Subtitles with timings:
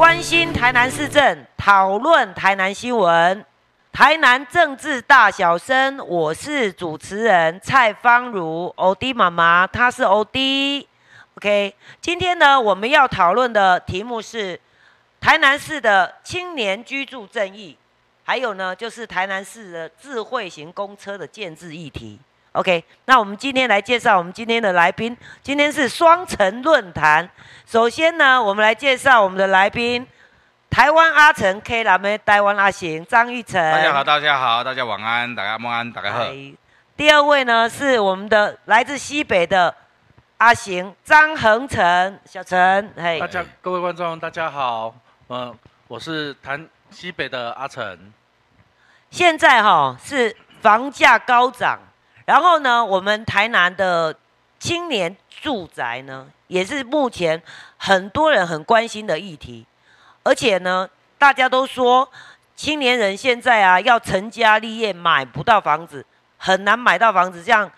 [0.00, 3.44] 关心台南市政，讨论台南新闻，
[3.92, 5.98] 台南政治大小声。
[6.08, 10.88] 我是主持人蔡芳如，欧弟妈妈，她是欧弟。
[11.34, 14.58] OK，今天呢，我们要讨论的题目是
[15.20, 17.76] 台南市的青年居住正义，
[18.24, 22.18] 还有呢，就是台南市的智慧型公车的建制议题。
[22.52, 25.16] OK，那我们今天来介绍我们今天的来宾。
[25.40, 27.28] 今天是双城论坛。
[27.64, 30.04] 首先呢，我们来介绍我们的来宾，
[30.68, 33.54] 台湾阿成 K 蓝妹，台湾阿行张玉成。
[33.54, 36.24] 大家好，大家好，大家晚安，大家晚安，大家好。
[36.96, 39.72] 第二位呢是我们的来自西北的
[40.38, 42.92] 阿行张恒成，小陈。
[42.96, 44.92] 嘿，大家各位观众大家好，
[45.28, 48.12] 嗯，我是谈西北的阿成。
[49.08, 51.78] 现在哈是房价高涨。
[52.30, 54.14] 然后呢，我们台南的
[54.60, 57.42] 青年住宅呢，也是目前
[57.76, 59.66] 很多人很关心的议题。
[60.22, 60.88] 而且呢，
[61.18, 62.08] 大家都说
[62.54, 67.68] 青年人现在啊，要成家立业买不到房子，很难买到房子，这样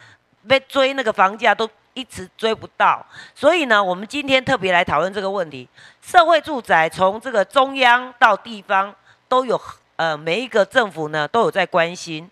[0.46, 3.02] 被追那个房价都一直追不到。
[3.34, 5.66] 所以呢，我们今天特别来讨论这个问题。
[6.02, 8.94] 社会住宅从这个中央到地方
[9.28, 9.58] 都有，
[9.96, 12.30] 呃，每一个政府呢都有在关心。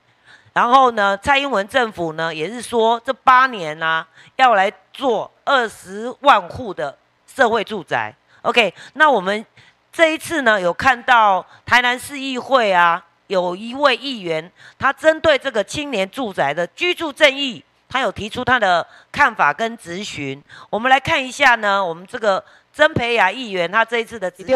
[0.60, 6.94] 然后呢，蔡英文政府呢也是说，这八年呢要来做二十万户的
[7.26, 8.14] 社会住宅。
[8.42, 9.46] OK，那我们
[9.90, 20.42] 这一次呢有看到台南市议会啊，有一位议员，他针对这个青年住宅的居住正义，他有提出他的看法跟咨询。
[20.68, 24.54] 我们来看一下呢，我们这个曾培雅议员他这一次的对，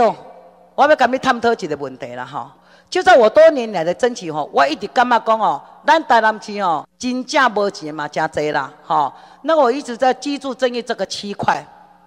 [0.75, 2.55] 我要跟你探讨一个问题了哈。
[2.95, 9.13] 就在我多年来的争取吼，我一直感觉讲哦，咱台南市哦，真正无钱嘛，真多啦，哈。
[9.43, 11.67] 那我一直在居住正义这个区块，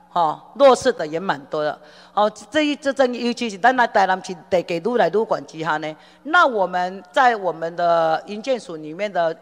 [0.09, 1.77] 哈，弱势的也蛮多的。
[2.13, 9.35] 哦，这一这正义，尤其是咱来台南市得给愈来愈管之下呢，那我们在我们的营建署里面的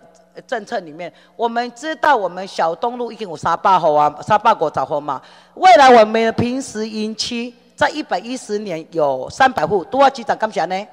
[0.47, 5.21] 政策里面，我们知道我们小东路已经有三百户啊，三百五十户嘛。
[5.53, 10.87] 未来我们平时营区在一百一十年有三百户，多少局长感谢呢？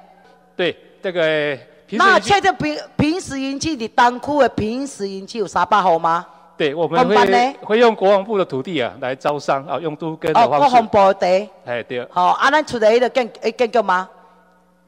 [0.55, 1.57] 对，这个
[1.91, 6.25] 那确定平平时营区的单区的平时营区有啥办好吗？
[6.55, 10.55] 对，我们会会用国防部的土地啊来招商啊，用都跟的方式。
[10.55, 11.49] 哦，国防部的地。
[11.65, 12.07] 哎，对。
[12.11, 14.07] 好，啊，咱出来的建建构吗？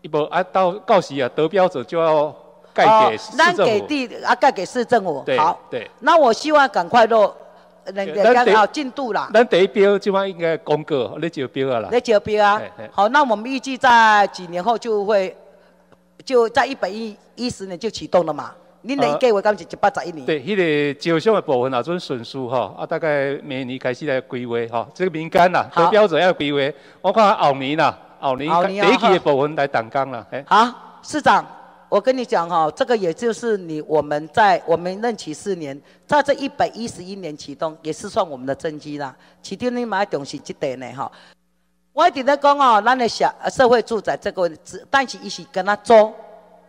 [0.02, 2.34] 一波啊，到到时啊得标者就要
[2.72, 3.56] 盖给市政府。
[3.58, 5.24] 咱给地啊，盖给市政府。
[5.26, 5.40] 对。
[5.40, 5.90] 好，对。
[6.00, 7.36] 那我希望赶快落。
[7.94, 9.30] 那个好进度啦。
[9.34, 11.90] 咱第一标就话应该公告，你招标啊啦。
[11.92, 12.62] 你招标啊？
[12.92, 15.36] 好，那我们预计在几年后就会。
[16.26, 18.52] 就在一百一一十年就启动了嘛？
[18.82, 20.26] 你哪一个我讲是一百十一年？
[20.26, 26.78] 对，迄个招商的部分啊，准损失哈，啊，大概明年开始来规划哈，这个民间呐，得标准要规划。
[27.02, 30.28] 我看后年呐，后年第一期的部分来动工了。
[30.46, 31.46] 好，市长，
[31.90, 39.16] 我跟你讲哈，这个也就是你我们在我们任期四年，在这一百一十一年启动，也是算我们的政绩啦。
[39.42, 41.12] 启动你买东西这点呢哈。
[41.96, 45.94] 我一直在讲哦，咱的小社会住宅这个问题，但是伊是跟他租，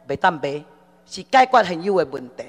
[0.06, 0.64] 袂当卖，
[1.04, 2.44] 是解决很有的问题。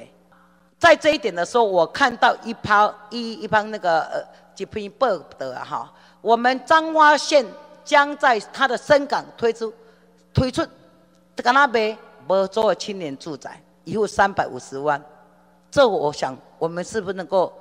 [0.77, 4.23] 在这一点的时候，我看到一篇一一篇那个呃
[4.55, 7.43] 一篇报道啊哈，我们彰化县
[7.83, 9.73] 将在它的深港推出
[10.31, 10.63] 推出
[11.35, 15.03] 跟他卖无租的青年住宅，一户三百五十万，
[15.71, 17.51] 这我想我们是不是能够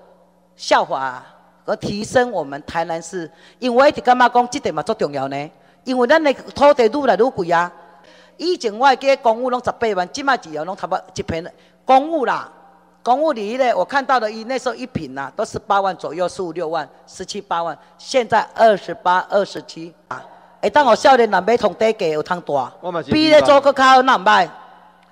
[0.56, 1.24] 效法？
[1.66, 5.50] 而提升我们台南市，因为我一直感觉讲这点嘛最重要呢。
[5.84, 7.70] 因为咱的土地愈来愈贵啊。
[8.38, 11.46] 以前我记公务拢十八万，即卖只要拢差不多一平
[11.84, 12.48] 公务啦，
[13.02, 20.22] 公务里咧，我看到的，伊那时候一平呐都十八万左右，十五六万，十七八万，现在二十八、二十七啊。
[20.60, 22.72] 哎，当我少年人买通地价有通大，
[23.04, 24.48] 比咧做个较难买。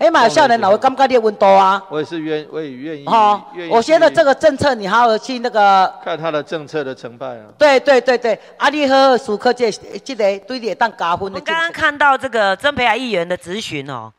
[0.04, 1.82] 哎妈，少年老会感觉你温度啊？
[1.88, 3.06] 我也是愿，我也愿意。
[3.06, 5.90] 哦，我觉得这个政策你好好去那个。
[6.04, 7.46] 看他的政策的成败啊。
[7.56, 11.38] 对对对对，阿里和苏克这这个对你当加分的。
[11.38, 14.12] 我刚刚看到这个曾培雅议员的咨询哦，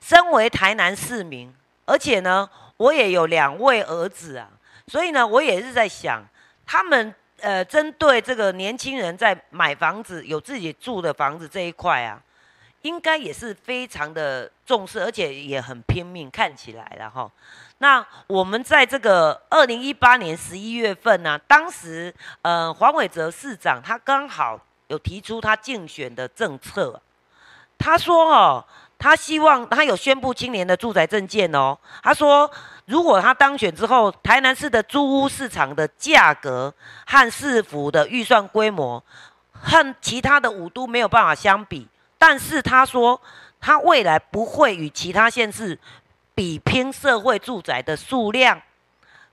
[0.00, 1.54] 身为台南市民，
[1.86, 4.48] 而且呢，我也有两位儿子啊，
[4.88, 6.20] 所以呢，我也是在想，
[6.66, 12.18] 他们呃，针对这个年轻人在买房子、有自己住的房子这一块啊。
[12.82, 17.30] 应该也是非常的重视，而且也很拼命，看起来了哈。
[17.78, 27.00] 那我们在这个二零一八年十一月份呢，当时呃黄伟哲市长他刚好有提出他竞选的政策，
[27.78, 28.64] 他说哦，
[28.98, 31.78] 他希望他有宣布青年的住宅证件哦。
[32.02, 32.50] 他说，
[32.86, 36.72] 如果他当选之后，台南市的租屋市场的价格
[37.06, 39.02] 和市府的预算规模。
[39.60, 43.20] 和其他的五都没有办法相比，但是他说
[43.60, 45.78] 他未来不会与其他县市
[46.34, 48.60] 比拼社会住宅的数量，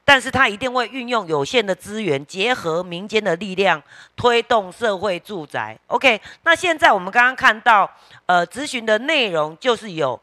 [0.04, 3.82] 但是他一定会运用有限的资源，结合民间的力量，
[4.16, 5.78] 推动社会住宅。
[5.88, 7.90] OK，那现在我们刚刚看到，
[8.28, 10.20] 呃，咨询的内容就是有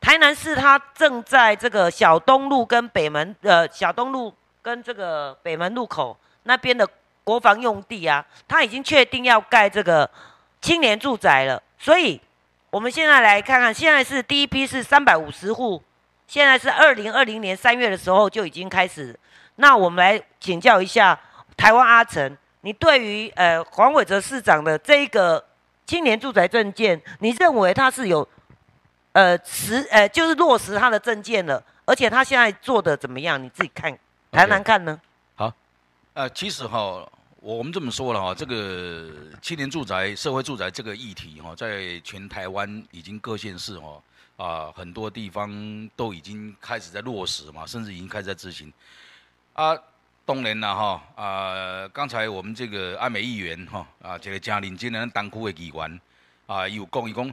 [0.00, 4.32] 台南市，他正在这个小东路跟北门，呃，小东路
[4.62, 6.88] 跟这个北门路口那边的。
[7.26, 10.08] 国防用地啊，他已经确定要盖这个
[10.60, 12.20] 青年住宅了，所以
[12.70, 15.82] 我们现在来看看，现在是第一批是三百五十户，
[16.26, 19.18] 现在是二零二零年三月的时候就已经开始。
[19.56, 21.18] 那我们来请教一下
[21.56, 25.42] 台湾阿成，你对于呃黄伟哲市长的这个
[25.86, 28.26] 青年住宅证件，你认为他是有
[29.12, 33.42] 呃实呃就是落实他的证件了，而且他现在做的怎么样？
[33.42, 33.96] 你自己看
[34.32, 35.00] 谈谈看呢？
[35.36, 35.52] 好，
[36.14, 37.08] 呃，其实哈。
[37.46, 39.08] 我们这么说了哈，这个
[39.40, 44.02] 青年住宅、社会住宅这个议题哈，在全台湾已经各县市哈
[44.36, 48.72] 啊很多地方都已经开始在落实嘛，甚至已经开始在执行。
[49.52, 49.78] 啊，
[50.24, 56.00] 当然了哈啊，刚才我们这个阿美议员哈啊，这个嘉林今年当区的议员
[56.48, 57.32] 啊，有讲一讲。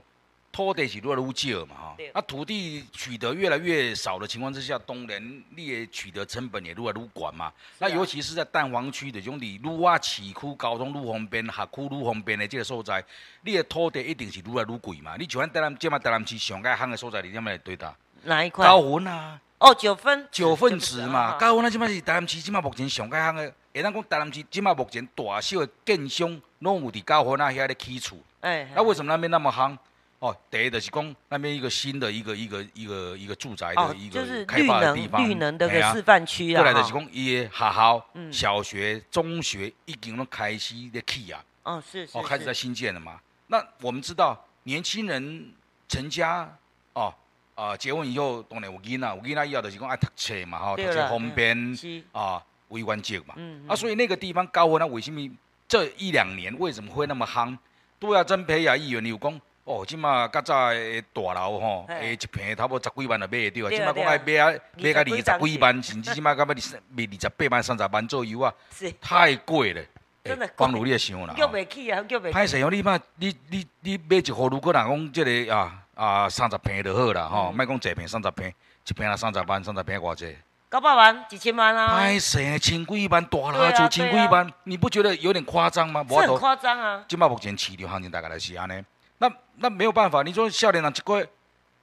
[0.54, 7.52] 土地是愈来愈少嘛，哈，那土地取得越来越少的情况之下，当然你的取得成本也愈来愈高嘛。
[7.80, 13.04] 那尤其是在蛋黄区的种你，愈啊市区、交通愈方便、学区愈方便的这个所在，
[13.42, 15.16] 你的土地一定是愈来愈贵嘛。
[15.18, 17.96] 你像咱台南、即马台南市上盖行的所在，你点来对答？
[18.26, 18.64] 哪一块？
[18.68, 19.42] 高分啊！
[19.58, 20.28] 哦，九分。
[20.32, 21.70] 九分值嘛，高分啊！
[21.72, 28.20] 即马是台南市即马目前上盖行的，会当讲台南市即马目前大小的建商拢有伫高分啊遐咧起厝。
[28.42, 28.70] 哎。
[28.76, 29.76] 那为什么那边那么夯？
[30.24, 36.64] 哦，第一就是讲那边一个新的一个一个一个一个住宅的一个开发的地方，绿能的个示范区啊。
[36.64, 41.44] 过来就是讲伊学校、小学、中学已经都开始在起啊。
[41.64, 42.18] 哦，是是。
[42.18, 43.20] 哦，开始在新建了嘛？
[43.48, 45.52] 那我们知道，年轻人
[45.90, 46.50] 成家
[46.94, 47.14] 哦
[47.56, 51.78] 啊，结婚以后当然有囡仔，有囡仔以后就是讲爱读册嘛，哈，读册方便
[52.14, 53.34] 啊，为关键嘛。
[53.36, 53.62] 嗯。
[53.68, 55.20] 啊，所以那个地方高温，那为什么
[55.68, 57.58] 这一两年为什么会那么夯？
[58.00, 59.42] 都要真培养议员有功。
[59.66, 63.70] 哦，即马较早诶大楼吼，诶，一平差不多十几万就买会着啊。
[63.70, 66.56] 即马讲爱买啊，买个二十几万，甚至即马到要二
[66.90, 68.54] 卖二十八万、三十万左右啊，
[69.00, 69.82] 太贵了。
[70.26, 71.34] 真的，光努力想啦。
[71.38, 72.32] 叫袂起啊，叫袂。
[72.32, 78.54] 歹势哦，你嘛，你你你买一户，如果人讲即个啊啊三十平就好啦吼，莫讲一平三十平，
[78.88, 80.36] 一平啊三十万，三十平偌济？
[80.72, 82.00] 九百万、一千万啊。
[82.00, 86.04] 歹势，千几万大啦就千几万，你不觉得有点夸张吗？
[86.10, 87.06] 很夸张啊。
[87.08, 88.84] 即马目前市场行情大概来是安尼。
[89.24, 91.30] 那那没有办法，你说少年人一个月，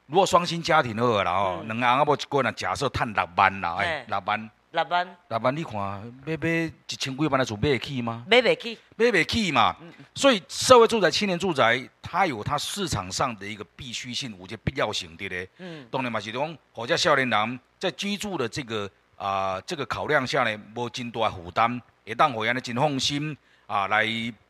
[0.09, 5.75] 如果双薪家庭好啦吼，两个人啊无一个月，假设赚六万啦，哎，六万，六万，六万，你看
[6.27, 8.27] 买买一千几万的厝买得起吗？
[8.29, 9.75] 买不起，买不起嘛。
[10.15, 15.49] 所以社会住宅、青年住宅，它有它市场上的一个必须性，有些必要性的咧。
[15.57, 23.35] 嗯，当然嘛是讲，或者少年人在居住的这个啊这个考量下呢，无真大负担，会当会安尼真放心
[23.67, 24.05] 啊来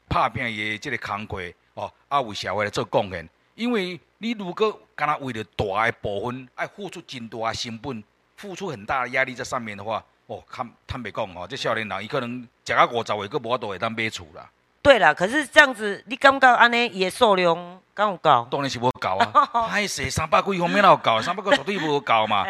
[0.08, 1.36] 拍拼的这个工课。
[1.80, 8.04] 哦，啊，为社会来做贡献，因为你如果敢若为了大的部分，爱付出真大的成本，
[8.36, 14.50] 付出很大的压力在上面的话，哦，坦坦白讲哦，这少年人伊可能食到五十岁，佫无法度会当买厝啦。
[14.82, 17.54] 对啦，可是这样子，你感觉安尼伊的数量
[17.92, 18.48] 够有够？
[18.50, 19.30] 当然是无够啊！
[19.70, 21.20] 歹势，三百几方面哪有够？
[21.20, 22.44] 三百个绝对无够嘛！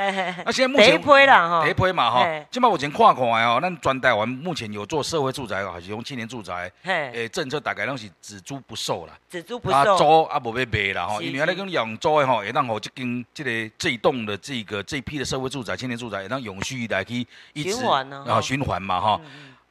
[0.46, 2.25] 那，现在目前第一批啦，哈，第一批嘛，哈。
[2.49, 6.70] 即摆目前看看哦，咱全台湾目前有做社会住宅还是用青年住宅？
[6.84, 9.76] 诶，政策大概拢是只租不售啦，只租不售。
[9.76, 11.20] 啊，租啊无要卖啦，吼。
[11.20, 19.20] 因为安尼讲养租的吼，会当互即间即个这一栋的这个这一批的社会住宅、青年住宅，会当永续来去一直啊循环嘛，哈。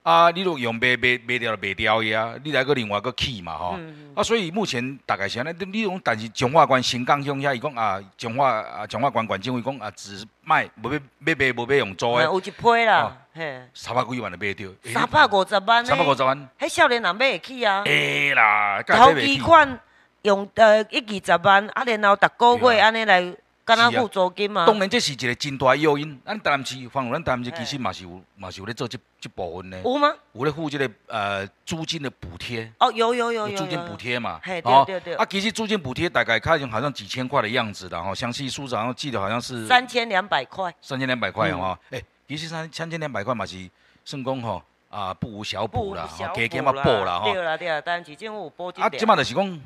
[0.02, 3.78] 啊，你都用卖卖卖掉了卖掉的啊，你来个另外个起嘛吼。
[4.16, 12.24] 啊，所以目前大概是安尼，你讲但是中华关新港乡遐伊讲啊，中华啊中华关管政委讲啊，只卖无要要卖无要用租的。
[12.24, 13.62] 有一批啦，嘿。
[13.74, 14.70] 三百几万就卖掉。
[14.86, 15.86] 三百五十万。
[15.86, 16.50] 三百五十万。
[16.60, 17.84] 迄少年人买会起啊？
[17.84, 19.80] 会啦，头期款
[20.22, 23.36] 用呃一二十万，啊，然后逐个月安尼来。
[23.70, 24.66] 干那付租金嘛？
[24.66, 26.20] 当然，这是一个真大诱因。
[26.26, 29.80] 咱台南市，反正咱台南市其实嘛是有，嘛是有咧做这这部分的。
[29.84, 30.12] 有吗？
[30.34, 32.72] 有咧付这个呃租金的补贴。
[32.80, 33.56] 哦，有有有有。
[33.56, 34.40] 租金补贴嘛？
[34.44, 35.16] 嘿，对对对。
[35.16, 40.74] 啊，其实租金补贴大概看好像几千块的样子的哈，详细数字好像记得好像是三千两百块。
[40.82, 43.56] 三千两百块哦，哎，其实三三千两百块嘛是
[44.04, 47.32] 算讲吼啊不无小补啦，加加嘛补啦吼。
[47.32, 48.84] 对啦对啦，但是政府有补贴。
[48.84, 49.62] 啊，即嘛就是讲。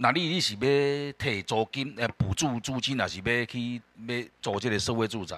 [0.00, 5.36] 那你你是要提租金，呃，补助租金，还是要去要做这个社会住宅？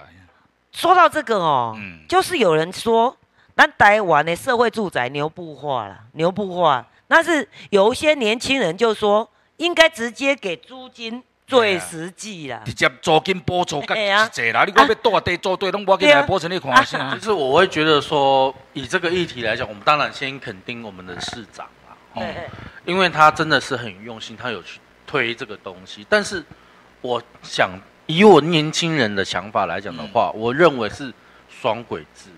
[0.71, 3.17] 说到这个哦，嗯，就是有人说
[3.55, 9.27] 那台湾的社会住宅牛不化了，牛不化，那是有一些年轻人就说，
[9.57, 14.63] 应该直接给租金最实际啦， 直接租金补助更实际啦。
[14.63, 17.15] 你讲 要多地租对，拢我给来补成你看下。
[17.15, 21.67] 其实我会觉得说，以这个议题来讲，我们当然先肯定我们的市长
[22.15, 22.25] 啦，哦，
[22.85, 26.05] 因为他真的是很用心，他有去推这个东西。
[26.09, 26.43] 但是
[27.01, 27.71] 我想
[28.05, 31.13] 以我年轻人的想法来讲的话，我认为是
[31.49, 32.29] 双轨制。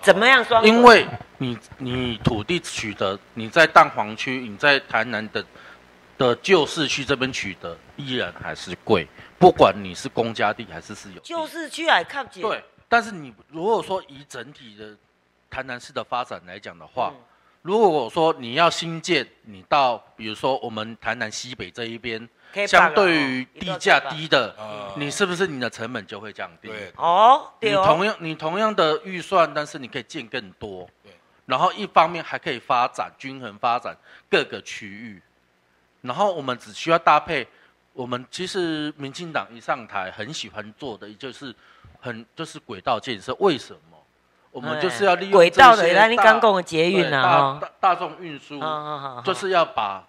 [0.00, 0.66] 怎么样双？
[0.66, 1.06] 因为
[1.38, 5.44] 你你土地取得，你在蛋黄区，你在台南的
[6.18, 9.06] 的旧市区这边取得，依然还是贵，
[9.38, 11.20] 不管你是公家地还是私有。
[11.20, 14.96] 旧市区还看不对，但是你如果说以整体的
[15.48, 17.12] 台南市的发展来讲的话，
[17.62, 22.28] 如果说你要新建，你到比如说我们台南西北这一边。
[22.68, 24.54] 相对于地价低的，
[24.98, 26.68] 你是不是你的成本就会降低？
[26.68, 30.86] 对哦，你同样你同样的预算，但是你可以建更多。
[31.02, 31.10] 对，
[31.46, 33.96] 然后一方面还可以发展均衡发展
[34.28, 35.22] 各个区域，
[36.02, 37.48] 然后我们只需要搭配。
[37.94, 41.54] 我们其实民进党一上台，很喜欢做的就是
[42.00, 43.34] 很就是轨道建设。
[43.40, 43.91] 为什么？
[44.52, 48.60] 我们就是要利用轨道的，来你刚讲的捷运啊，大大众运输，
[49.24, 50.04] 就是要把。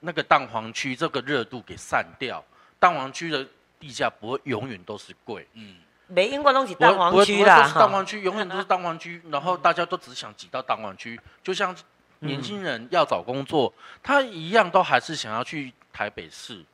[0.00, 2.40] 那个蛋黄区这个热度给散掉，
[2.78, 3.44] 蛋黄区的
[3.80, 5.44] 地价不会永远都是贵。
[5.54, 5.74] 嗯，
[6.06, 11.74] 没英国东西蛋黄区啦，蛋黄区永远都是蛋黄区， 然后大家都只想挤到蛋黄区，就像
[12.20, 16.64] 年轻人要找工作，他一样都还是想要去台北市，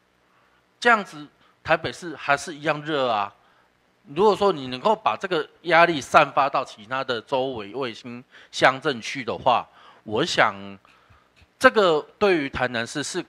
[0.78, 1.26] 这样子
[1.62, 3.32] 台北市还是一样热啊。
[4.12, 9.66] 如果说你能够把这个压力散发到其他的周围卫星乡镇区的话，
[10.02, 10.54] 我想。
[11.56, 13.24] 这个对于台南市是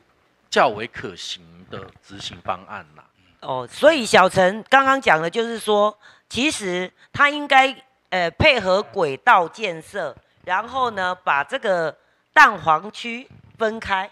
[0.49, 3.05] 较为可行的执行方案啦。
[3.39, 7.73] 哦，所以小陈刚刚讲的就是说，其实他应该
[8.09, 10.13] 呃配合轨道建设，
[10.43, 11.95] 然后呢把这个
[12.33, 13.25] 蛋黄区
[13.57, 14.11] 分开，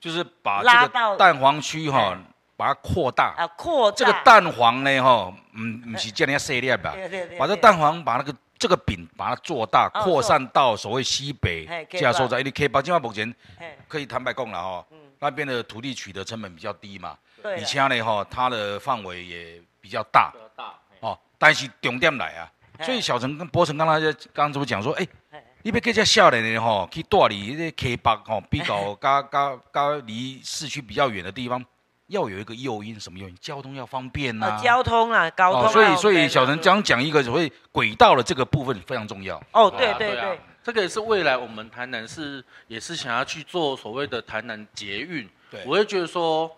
[0.00, 2.18] 就是把这个蛋黄区哈
[2.56, 3.34] 把它扩大。
[3.36, 6.94] 啊扩这个蛋黄呢哈，嗯不是叫人家撕裂吧，
[7.38, 8.34] 把这蛋黄把那个。
[8.58, 13.34] 这个饼把它做大，扩散到所谓西北加收在，因为 K 八今晚目前
[13.88, 14.86] 可以坦白讲了哈，
[15.18, 20.32] 那边的土地取得成本比较低嘛，而且呢哈，它的范围也比较大，
[21.00, 22.46] 哦，但是重点来啊，
[22.82, 25.04] 所以小陈跟博成刚才刚刚怎么讲说，哎，
[25.62, 31.60] 你要给这少年的哈去大理这 K 八哈，比较加加加离市区比较远的地方。
[32.08, 33.34] 要有一个诱因，什么诱因？
[33.40, 34.60] 交通要方便呐。
[34.62, 35.72] 交通啊，高通。
[35.72, 39.42] 所以，所以小陈将讲一个所谓轨道的这个部分非常重要。
[39.52, 45.28] 哦，对对对，这个也是未来我们台南是也是想要去做所谓的台南捷运。
[45.50, 46.50] 对，我会觉得说，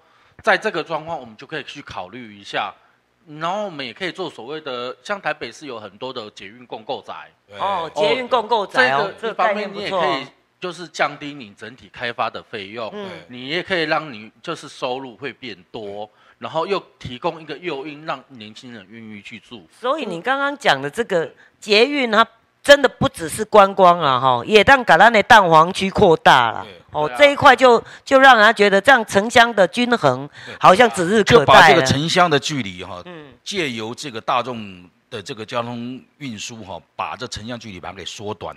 [0.43, 2.75] 在这个状况，我们就可以去考虑一下。
[3.27, 7.31] 然后我们也可以做所谓的，像台北市有很多的捷运共购宅。
[7.59, 10.27] 哦，捷运共购宅哦，这方面你也可以。
[10.65, 19.69] 就是降低你整体开发的费用，嗯你也可以让你就是收入会变多，然后又提供一个诱因，让年轻人愿意去住。
[19.79, 21.31] 所以你刚刚讲的这个
[21.61, 22.27] 捷运，它
[22.63, 26.67] 真的不只是观光啊，哈，也让橄榄的蛋黄区扩大了。
[26.93, 30.27] 哦，这一块就就让人家觉得这样城乡的均衡
[30.59, 31.45] 好像指日可待。
[31.45, 38.57] 就把这个城乡的距离哈，嗯借由这个大众的这个交通运输哈，把这城乡距离把它给缩短。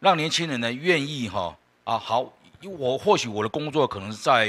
[0.00, 2.30] 让年轻人呢愿意哈啊好，
[2.78, 4.46] 我或许我的工作可能是在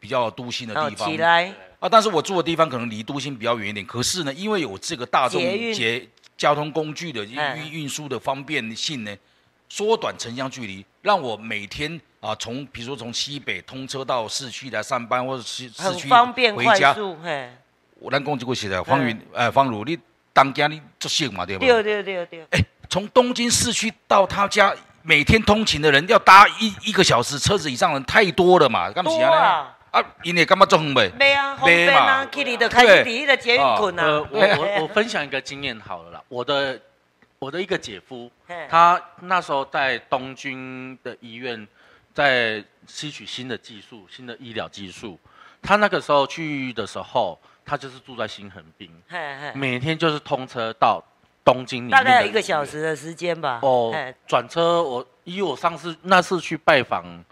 [0.00, 3.84] 比较都心的地方，起来啊，但是我住的地方可能离都心比较远一点。
[3.84, 5.40] 可是呢，因为有这个大众
[5.72, 6.06] 捷
[6.38, 9.14] 交通工具的运运输的方便性呢，
[9.68, 16.94] 缩短城乡距离，让我每天啊从比如说从西北通车到市区来上班，或者市市区方便回家。
[17.22, 17.50] 嘿，
[17.98, 19.98] 我咱公就会写的方云呃方如你
[20.32, 21.64] 当家你做性嘛对不？
[21.64, 22.46] 对对对对。
[22.50, 22.64] 哎。
[22.88, 28.90] 从东京市区到他家，每天通勤的人要搭一一个小时车子以上人太多了嘛？
[28.90, 29.76] 多啊！
[29.92, 31.08] 啊，因为干嘛做没？
[31.18, 32.26] 没啊，没嘛。
[32.26, 34.04] k i t t 的开始第一的捷运困啊。
[34.30, 36.22] 我我我分享一个经验好了啦。
[36.28, 36.78] 我的
[37.38, 38.30] 我的一个姐夫，
[38.68, 41.66] 他那时候在东京的医院，
[42.12, 45.18] 在吸取新的技术、新的医疗技术。
[45.62, 48.90] 他那个时候去的时候，他就是住在新横滨，
[49.54, 51.02] 每天就是通车到。
[51.46, 53.60] 东京大概有一个小时的时间吧。
[53.62, 53.94] 哦，
[54.26, 57.24] 转车我以我上次那次去拜访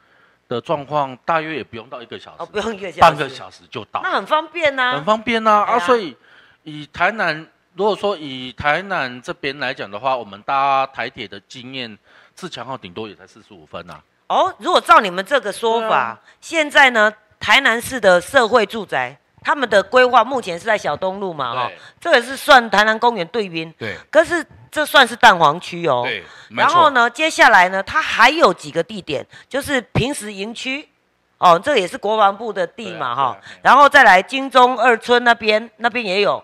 [0.48, 2.36] 的状况，大约也不用到一个小时。
[2.38, 4.00] 哦，不用一个小时，半个小时就到。
[4.04, 4.92] 那很方便呐。
[4.92, 5.78] 很方便呐啊！
[5.80, 6.16] 所以
[6.62, 7.44] 以台南，
[7.74, 11.98] 如果说以台南这边来讲的话，我们搭台铁的经验，
[12.36, 14.00] 自强号顶多也才四十五分呐。
[14.28, 19.18] 哦，如果照你们这个说法，现在呢，台南市的社会住宅。
[19.44, 21.70] 他们的规划目前是在小东路嘛，哈，
[22.00, 23.70] 这个是算台南公园对边。
[23.78, 23.94] 对。
[24.10, 26.02] 可是这算是蛋黄区哦。
[26.04, 30.88] 对，然后呢，接下来呢，它还有几个地点，就是平时营区，
[31.38, 36.42] 哦，这也是国防部的地嘛，哈、啊啊啊然后再来金钟二村那边，那边也有，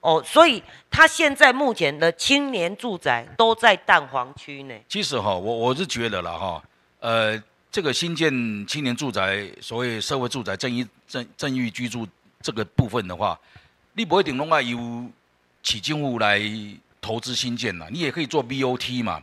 [0.00, 4.82] 哦，所以它现在目前的青年住宅都在蛋黄区内。
[4.88, 6.62] 其实哈，我我是觉得了哈，
[7.00, 8.30] 呃，这个新建
[8.66, 12.06] 青年住宅，所谓社会住宅、正义正正义居住
[12.40, 13.38] 这个部分的话，
[13.94, 15.06] 你不一定弄要由
[15.62, 16.40] 起政府来
[17.00, 19.20] 投资新建呐，你也可以做 BOT 嘛，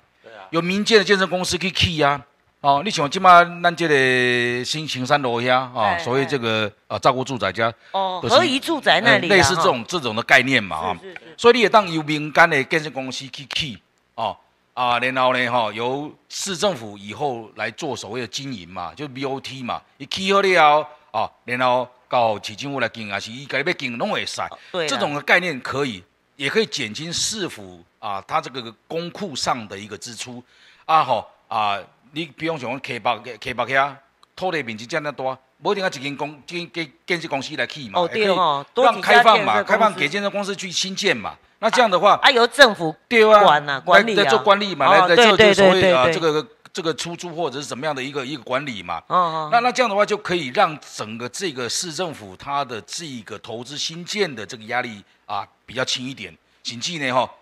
[0.50, 2.22] 有民间的建设公司去起啊。
[2.62, 11.00] 哦，你像今嘛咱这个新青山楼下啊，哎所谓这个啊照顾住宅家，哦，就是合宜住宅那里、类似这种这种的概念嘛啊。
[11.38, 13.80] 所以你也当由民间的建设公司去起
[14.16, 14.36] 哦。
[14.74, 24.42] 啊，然后呢哈、由市政府以后来做所谓的经营嘛，就 BOT 嘛，一起好了哦，然后到市政府来经，还是伊家己要经拢会使。
[24.72, 26.04] 对，这种的概念可以，
[26.36, 30.44] 也可以减轻市府啊，它这个公库上的一个支出。
[30.86, 31.80] 啊吼啊，
[32.12, 33.96] 你比方讲溪北溪北遐
[34.36, 41.36] 土地面积这样大，不一定要一间公建建建设公司来起嘛，哦也可以对哦多让开放嘛，开放给建设公司去新建嘛。
[41.60, 44.18] 那这样的话，啊，由政府对啊，管啊管理啊。
[44.18, 46.14] 来来做管理嘛，哦来来做对对这个所谓啊对对。
[46.14, 49.02] 这个这个出租或者是怎么样的一个一个管理嘛。
[49.08, 57.34] 哦哦，那那这样的话，就可以让整个这个市政府它的这个投资新建的这个压力啊比较轻一点，经济呢哈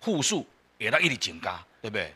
[0.00, 0.44] 户数
[0.76, 2.12] 也到一直增加，对不对？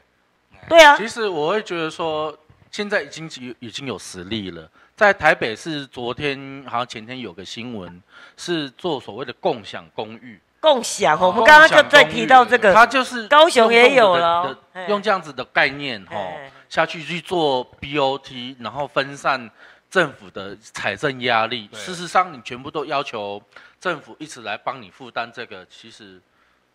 [0.68, 2.36] 对啊，其实我会觉得说，
[2.72, 4.68] 现在已经已已经有实力了。
[4.96, 8.02] 在台北市，昨天好像前天有个新闻，
[8.36, 19.48] 是做所谓的共享公寓，共享，我们共刚刚就在提到这个，它就是高雄也有了用这样子的概念哈嘿下去去做 BOT，然后分散
[19.88, 21.70] 政府的财政压力。
[21.72, 23.40] 事实上，你全部都要求
[23.78, 26.20] 政府一直来帮你负担这个，其实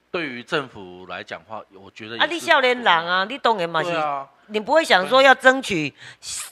[0.10, 5.94] 对于政府来讲话，我觉得啊，你少年人啊，你当然嘛是对，啊，你不会想说要争取，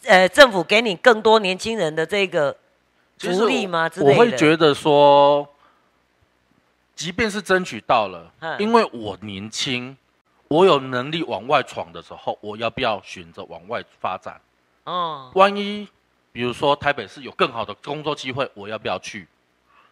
[0.04, 2.54] 呃，政府给你更多年轻人的这个
[3.18, 3.88] 福利吗？
[3.88, 4.20] 之我类的。
[4.20, 5.48] 会觉得说，
[6.94, 9.96] 即便是争取到了嗯，因为我年轻，
[10.50, 14.40] 我有能力往外闯的时候，我要不要选择往外发展？
[14.86, 15.88] 哦，万一
[16.32, 19.28] 比如说台北市有更好的工作机会，我要不要去？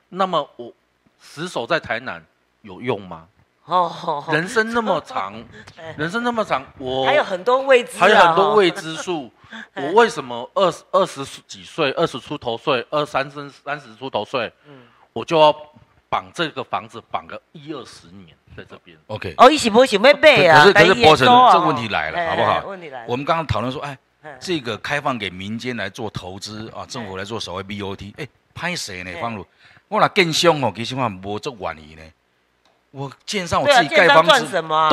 [0.10, 0.72] 那么我
[1.20, 2.24] 死守在台南
[2.62, 3.28] 有用吗？
[3.66, 5.34] 哦，人生那么长，
[5.98, 9.32] 人生那么长，我还有很多未知啊，还有很多哦未知数。
[9.76, 14.82] 我为什么二十二十几岁、二十出头岁、二三十三十出头岁，嗯
[15.14, 15.56] 我就要
[16.10, 29.12] 绑这个房子绑个一二十年在这边？OK，哦，一起不想要背啊，可是可是博成这问题来了哎好不好哎问题来了，我们刚刚讨论说，哎，哎这个开放给民间来做投资啊，政府来做所谓 BOT，哎，拍谁呢？
[29.16, 29.46] 哎方如，
[29.88, 32.02] 我那建商哦，其实我无这愿意呢。
[32.92, 34.46] 我建商我自己盖房子，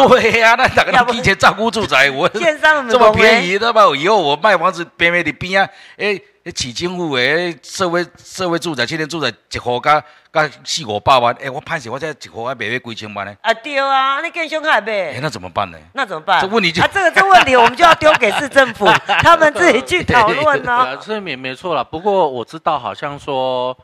[0.08, 3.82] 对呀，那大要不家提前照顾住宅，我建商这么便宜，对吧？
[3.96, 10.02] 以后我卖房子边边的边啊，诶、欸，市政府的社会社会住宅、青年住宅一户加
[10.32, 13.36] 加四五百万，诶、我歹势，我这一户还卖要几千万呢？
[13.42, 15.78] 啊，对啊，那更凶还诶、买，那怎么办呢？
[15.94, 16.40] 那怎么办？
[16.40, 18.86] 这问题就啊，这个这问题我们就要丢给市政府，
[19.22, 20.72] 他们自己去讨论对呢。
[20.74, 21.84] 啊，这没没错啦。
[21.84, 23.76] 不过我知道，好像说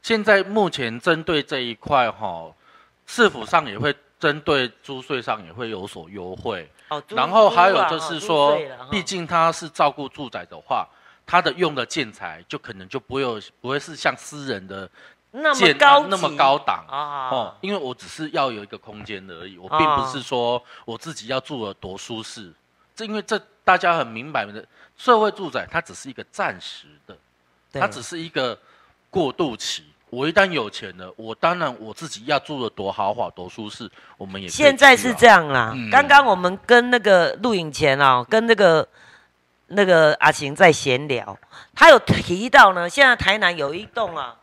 [0.00, 2.46] 现在目前针对这一块哈，
[3.06, 6.70] 市府上也会针对租税上也会有所优惠。
[6.88, 8.58] 哦，然后还有就是租说
[8.90, 10.88] 毕竟他是照顾住宅的话，
[11.28, 14.88] 它的用的建材就可能就不会有不会是像私人的
[15.30, 22.50] 那么建高那么高档啊哦，因为我只是要有一个空间而已，我并不是说我自己要住的多舒适。
[22.96, 24.64] 这因为这大家很明白的，
[24.96, 27.14] 社会住宅它只是一个暂时的，
[27.74, 28.58] 它只是一个
[29.10, 29.84] 过渡期。
[30.10, 35.90] 我一旦有钱了，我当然我自己要住的多豪华、多舒适，我们也现在是这样啦嗯。
[35.90, 38.88] 刚刚我们跟那个录影前啊，跟那个
[39.68, 41.38] 那个阿晴在闲聊，
[41.74, 44.36] 他有提到呢，现在台南有一栋啊，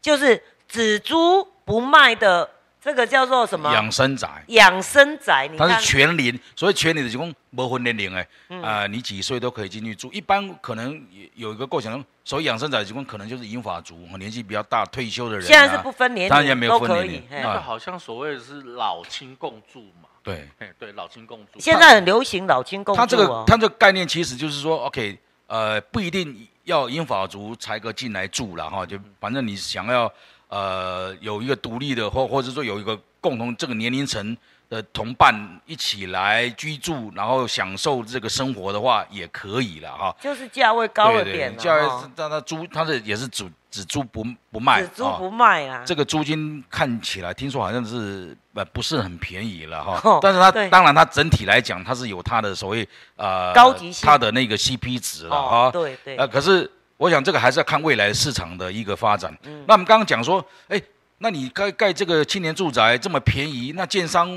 [0.00, 2.48] 就是只租不卖的，
[2.80, 3.72] 这个叫做什么？
[3.72, 5.48] 养生宅，养生宅。
[5.50, 10.10] 你它看是全龄，所以全龄的提供不分年龄哎，嗯啊、你几岁都可以进去住。
[10.12, 15.46] 一般可能有一个构想，所谓养生宅提供可能就是银发族，年纪比较大退休的人、啊。
[15.48, 17.28] 现在是不分年当然也没龄都可以有分年龄。
[17.28, 20.48] 嘿那个啊好像所谓的是老亲共住嘛，对。
[20.58, 21.58] 哎，对，老亲共住。
[21.58, 23.02] 现在很流行老亲共住、哦。
[23.02, 30.12] 它这个他这个概念其实就是说，OK，呃，不一定要英法族才可进来住了哈，就反正你想要
[30.48, 34.36] 呃有一个独立的，或或者说有一个共同这个年龄层
[34.68, 40.14] 的同伴一起来居住，然后享受这个生活的话，也可以了哈。
[40.20, 45.84] 就是价位高了点价位哈是但它租他的也是只只租不不卖，只租不卖啊。
[45.86, 50.00] 这个租金看起来，听说好像是呃不是很便宜了哈。
[50.02, 59.32] 哦但是它当然它整体来讲，它是有它的所谓呃高级性它的那个 CP 值了哦哈。，对对呃，，可是我想这个还是要看未来市场的一个发展。
[59.44, 60.82] 嗯那我们刚刚讲说，哎，
[61.18, 64.28] 那你盖盖这个青年住宅这么便宜，那建商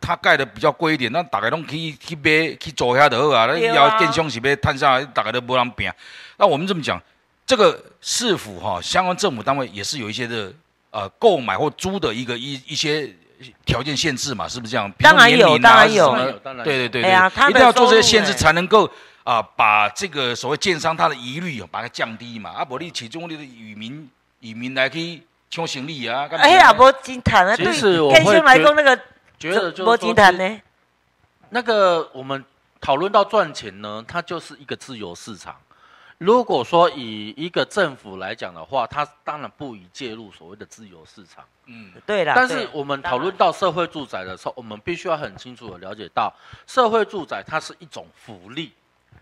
[0.00, 3.44] 他盖的比较贵一点，那大概都可以去买去租下就好啊。
[3.44, 5.94] 那对啊要建商是要摊下来，大概都不让变。
[6.38, 6.98] 那我们这么讲，
[7.48, 10.52] 这个市府哈、相关政府单位也是有一些的
[10.90, 13.10] 呃购买或租的一个一一些
[13.64, 14.92] 条件限制嘛，是不是这样？
[14.98, 18.88] 当然有当然有当然有对对对一定要做这些限制，哎才能够
[19.24, 22.50] 啊、把这个所谓建商他的疑虑哦把它降低嘛。
[22.50, 24.06] 啊，不你始终你的渔民
[24.40, 28.94] 渔民来去抢行李啊，哎呀，无金谈啊，其对实我会建商来讲那个
[29.38, 30.60] 觉得就是无说是金谈呢。
[31.48, 32.44] 那个我们
[32.78, 35.56] 讨论到赚钱呢，它就是一个自由市场。
[36.18, 41.44] 如果说以一个政府来讲的话，它当然不宜介入所谓的自由市场。
[41.66, 46.34] 嗯，对啦，但是我们讨论到社会住宅的时候，我们必须要很清楚的了解到，
[46.66, 48.72] 社会住宅它是一种福利，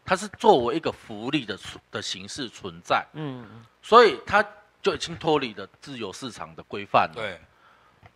[0.06, 1.59] 它是作为一个福利的
[1.90, 3.44] 的形式存在，嗯，
[3.82, 4.42] 所以它
[4.80, 7.14] 就已经脱离了自由市场的规范了。
[7.16, 7.38] 对，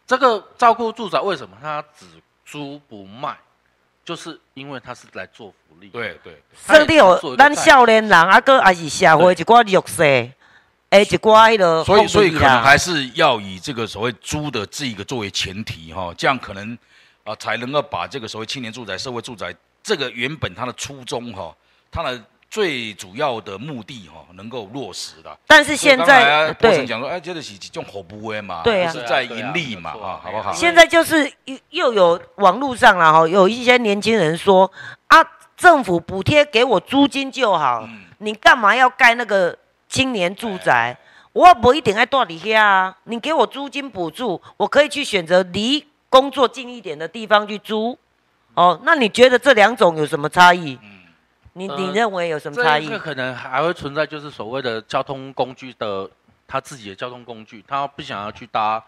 [0.07, 2.07] 这个照顾住宅为什么它只
[2.47, 3.37] 租不卖？
[4.05, 5.89] 就是因为他是来做福利。
[5.89, 10.03] 对对，甚至有咱少年人啊，哥也是社会一寡弱势，
[10.89, 16.77] 哎，一寡迄个所以所以可能还是要以这个所谓租的这一个作为前提哈、这样可能
[17.23, 21.55] 啊、才能够把这个所谓青年住宅、社会住宅这个原本它的初衷哈、
[21.91, 25.39] 它的最主要的目的哈、能够落实的。
[25.47, 30.53] 但是现在波神对，讲说，哎，这个是一种服务的嘛，对啊不是在盈利嘛，对啊啊啊，好不好？
[30.53, 34.71] 现在就是又又有网络上了哈，有一些年轻人说
[35.07, 35.25] 啊，
[35.57, 39.57] 政府补贴给我租金就好，嗯你干嘛要盖那个
[39.89, 40.97] 青年住宅？
[41.33, 47.97] 我不一定爱住你遐啊，你给我租金补助，我可以去选择离工作近一点的地方去租。
[48.55, 50.77] 哦，那你觉得这两种有什么差异？
[50.83, 51.00] 嗯
[51.55, 52.99] 你呃你认为有什么差异这个？
[52.99, 56.09] 可能还会存在，就是所谓的交通工具的
[56.47, 58.83] 他自己的交通工具，他不想要去搭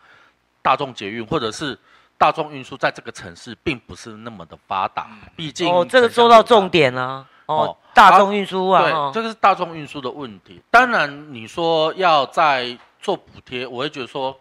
[0.61, 1.79] 大众捷运，或者是
[2.17, 7.27] 大众运输，在这个城市并不是那么的发达，毕竟哦，这个说到重点了。
[7.47, 10.63] 哦哦，大众运输啊，对，哦这个是大众运输的问题。
[10.71, 14.35] 当然，你说要在做补贴，我会觉得说，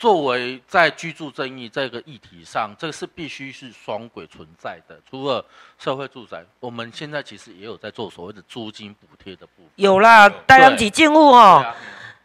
[0.00, 4.98] 作为在居住正义这个议题上，这个是必须是双轨存在的。
[5.10, 5.44] 除了
[5.78, 9.66] 社会住宅，我们现在其实也有在做所谓的租金补贴的部分。
[9.76, 11.62] 有啦，大量级进户对哦。
[11.62, 11.76] 啊。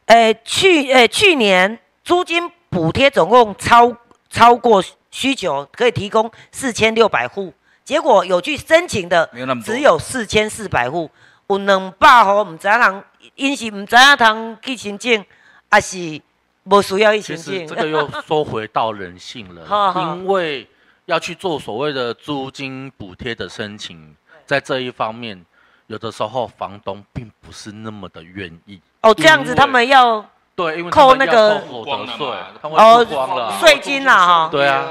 [0.05, 3.93] 诶，去诶去年租金补贴总共超
[4.29, 11.11] 超过需求，可以提供四千六百户，结果有去申请的没有那么多只有四千四百户，
[11.47, 13.03] 有两百户唔知影人，
[13.35, 15.25] 因是唔知影通去申请，
[15.69, 16.21] 还是
[16.65, 17.75] 无需要去申请其实这。
[17.75, 20.67] 个又说回到人性了， 因为
[21.05, 25.45] 要去做所谓的租金补贴的申请，在这一方面，
[25.87, 28.81] 有的时候房东并不是那么的愿意。
[29.01, 30.25] 哦，这样子他们要
[30.55, 32.25] 对，因为扣那个扣所得税，
[32.63, 33.57] 哦。
[33.59, 34.49] 税金啦哈。
[34.51, 34.85] 对啊，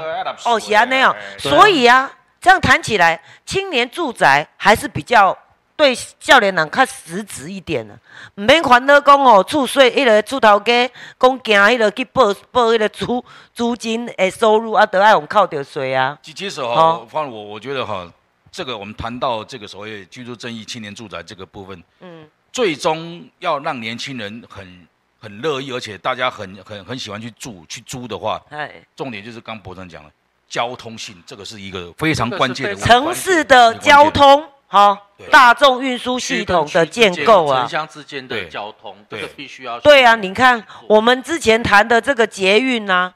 [0.45, 2.09] 哦，是安那样，所以啊，
[2.39, 5.37] 这样谈起来，青年住宅还是比较
[5.77, 7.93] 对少年人较实质一点的，
[8.35, 16.17] 唔免烦恼讲哦，厝税迄个厝头家讲惊迄个去报报迄个租租金的收入啊，都要用扣着税啊。
[16.21, 18.09] 其其实哈好，反正我我觉得哈，
[18.51, 24.87] 这个我们谈到这个所谓居住正义、青年住宅这个部分，嗯，最终要让年轻人很
[25.19, 30.09] 很乐意，而且大家很很很喜欢去住去租的话，哎，重点就是刚博生讲了，
[30.47, 32.85] 交通性这个是一个非常关键的问题。
[32.85, 37.61] 城市的交通好，大众运输系统的建构啊。
[37.61, 37.69] 城。
[37.69, 43.13] 乡之间的交通，这对个必须要对啊，你看我们之前谈的这个捷运啊，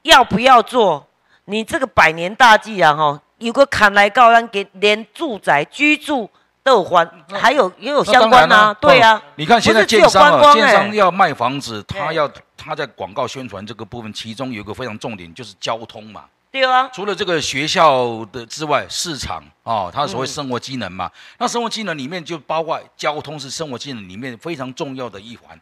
[0.00, 1.06] 要不要做？
[1.44, 6.30] 你这个百年大计啊，哈，有个砍来告安给连住宅居住
[6.62, 16.24] 都有关，还有也有相关啊，对啊，你看现在建商建商要卖房子，他要他在广告宣传这个部分，其中有一个非常重点就是交通嘛。
[16.60, 20.28] 对啊，除了这个学校的之外，市场哦，它所谓嗯。
[20.28, 25.58] 生活机能嘛，那生活机能里面就包括交通是生活机能里面非常重要的一环。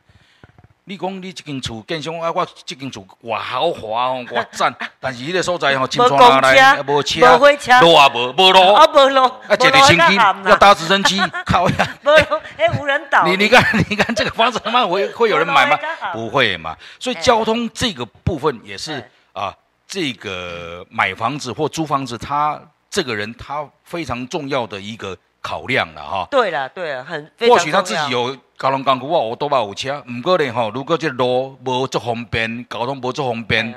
[0.87, 7.80] 你讲你这间厝建商啊，我这间厝偌豪华哦， 偌赞，但是迄个所在吼，真无山来，公无车无火车。
[7.80, 11.96] 路也无，无路，啊，无路，啊，坐直升机要搭直升机， 靠呀！
[12.02, 15.78] 无咯，哎，无人岛， 你你看，你看这个房子他妈会会有人买吗？
[16.12, 16.76] 不会嘛。
[17.00, 17.20] 所以哎。
[17.22, 18.92] 交通这个部分也是
[19.33, 19.44] 哎。
[19.44, 19.54] 啊，
[19.94, 26.26] 这个买房子或租房子，他这个人他非常重要的一个考量了哈。
[26.33, 33.72] 对了对了，很或许他自己有交通工具我有多把有车，不过呢吼，如果这路无足方便，交通无足方便，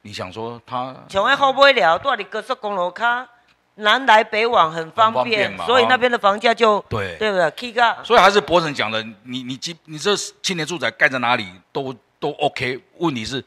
[0.00, 0.94] 你想说他？
[1.10, 3.28] 像爱好买了，住伫高速公路卡，
[3.74, 13.44] 南来北往很方便，所以那边的房价就对，对不对？K 个，所以还是博成讲的，你你基你这青年住宅盖在哪里都都 OK，问题是。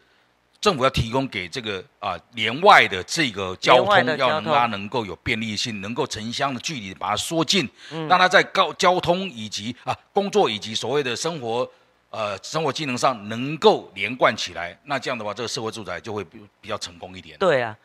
[0.62, 7.68] 政府要提供给这个啊连外的这个交通，要让它能够有便利性，能够城乡的距离把它缩近，
[8.08, 11.68] 让它在高交通以及啊工作以及所谓的生活
[12.12, 14.78] 呃生活技能上能够连贯起来。
[14.84, 17.36] 那这样的话，这个社会住宅就会比比较成功一点。
[17.40, 17.76] 对啊，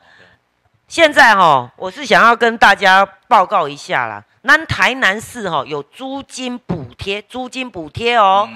[0.87, 8.47] 现在哈，我是想要跟大家报告一下啦，南台南市哈有租金补贴，租金补贴哦，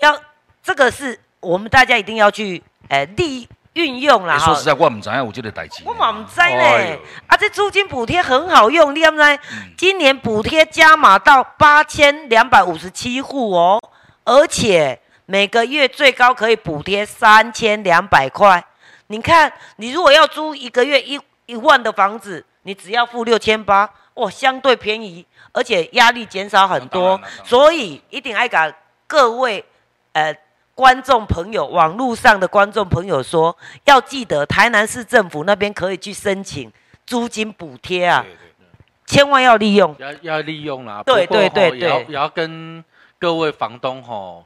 [0.00, 0.20] 要
[0.64, 2.60] 这个是我们大家一定要去。
[2.88, 5.82] 诶，利运用啦说实在，我唔知影有这个代志。
[5.86, 6.98] 我嘛唔知呢。
[7.26, 9.38] 啊，这租金补贴很好用，你知唔知？
[9.78, 13.80] 今年补贴加码到八千两百五十七户哦，
[14.24, 18.62] 而且每个月最高可以补贴三千两百块。
[19.06, 27.18] 你看，你如果要租一个月一一万的房子，你只要付六千八，哇，相对便宜，而且压力减少很多。
[27.42, 28.58] 所以一定爱给
[29.06, 29.64] 各位，
[30.12, 30.36] 呃。
[30.74, 36.72] 观众朋友，网络上的观众朋友说，要记得台南市政府那边可以去申请
[37.06, 38.24] 租金补贴啊，
[39.06, 41.02] 千万要利用，要要利用啦。
[41.04, 42.82] 对对对对，也要也要跟
[43.18, 44.44] 各位房东吼，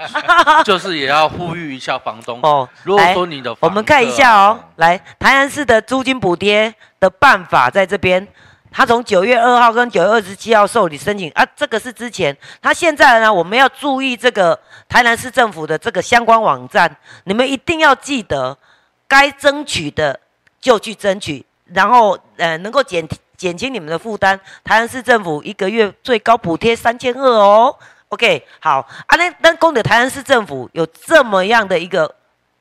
[0.64, 2.68] 就是也要呼吁一下房东哦。
[2.82, 8.28] 如果说你的，我们看一下哦，来台南市的租金补贴的办法在这边。
[8.76, 12.36] 他从九月二号跟九月二十七号受理申请啊，这个是之前。
[12.60, 14.58] 他现在呢，我们要注意这个
[14.88, 18.58] 台南市政府的这个相关网站，你们一定要记得，
[19.06, 20.18] 该争取的
[20.60, 24.40] 就去争取，然后呃，能够减减轻你们的负担。
[24.64, 27.76] 台南市政府一个月最高补贴三千二哦。
[28.08, 32.12] OK，好啊，那那功德台南市政府有这么样的一个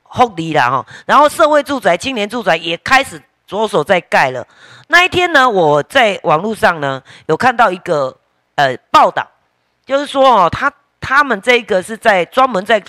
[0.07, 3.19] 福利啦哈，然后社会住宅、青年住宅也开始。
[3.45, 4.47] 着手在盖了。
[4.93, 8.15] 那一天呢，我在网络上呢有看到一个
[8.53, 9.27] 呃报道，
[9.83, 12.79] 就是说哦，他他们这个是在专门在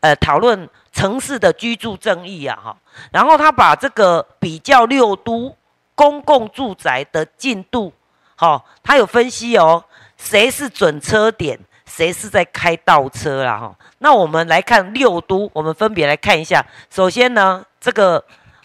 [0.00, 2.74] 呃讨论城市的居住正义啊哈。
[3.10, 5.54] 然后他把这个比较六都
[5.94, 7.92] 公共住宅的进度，
[8.34, 9.84] 好，他有分析哦，
[10.16, 13.76] 谁是准车点，谁是在开倒车啦哈。
[13.98, 16.64] 那我们来看六都，我们分别来看一下。
[16.88, 18.24] 首先呢，这个。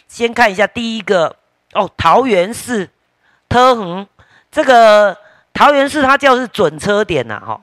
[0.10, 1.36] 先看一下第一个
[1.78, 2.90] 哦，桃园市
[3.48, 4.08] 特横
[4.50, 5.16] 这个
[5.54, 7.62] 桃园市它叫是准车点呐哈，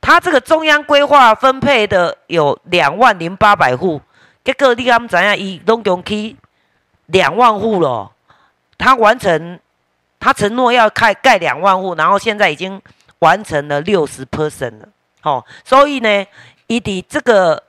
[0.00, 4.00] 它这个中央规划分配的有两万零八百户，
[4.44, 6.36] 结果你他们怎样以东中区
[7.06, 8.12] 两万户了，
[8.78, 9.58] 他完成
[10.20, 12.80] 他承诺要盖盖两万户，然后现在已经
[13.18, 14.88] 完成了六十 percent 了，
[15.22, 16.24] 哦，所以呢，
[16.68, 17.60] 以底这个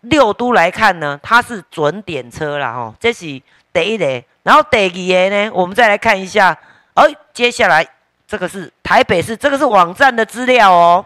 [0.00, 3.40] 六都来看呢，它是准点车了哈，这是。
[3.70, 6.56] 第一个，然后第二个呢，我们再来看一下。
[6.94, 7.86] 哎，接下来
[8.26, 11.04] 这个是台北市，这个是网站的资料哦。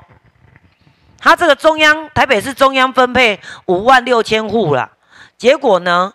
[1.19, 4.93] 它这个中央台北市中央分配五万六千户了，
[5.37, 6.15] 结果呢，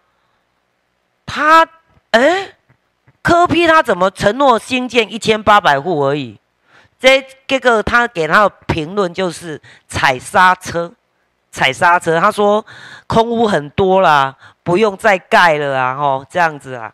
[1.25, 1.67] 他
[2.11, 2.53] 哎，
[3.21, 6.39] 科批他怎么承诺新建一千八百户而已？
[6.97, 10.93] 这这个他给他的评论就是踩刹车。
[11.51, 12.65] 踩刹车，他说
[13.05, 16.93] 空屋很多啦，不用再盖了啊，吼，这样子啊。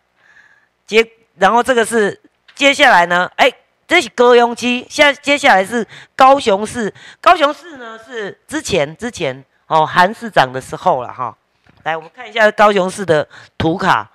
[0.85, 2.19] 接，然后这个是
[2.55, 3.51] 接下来呢，哎，
[3.87, 6.93] 这是高雄区，现在接下来是高雄市。
[7.21, 11.35] 高雄市呢是之前之前哦，韩市长的时候了哈。
[11.83, 14.09] 来，我们看一下高雄市的图卡。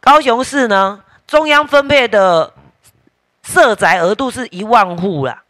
[0.00, 2.52] 高雄市呢，中央分配的
[3.42, 5.42] 社宅额度是一万户啦，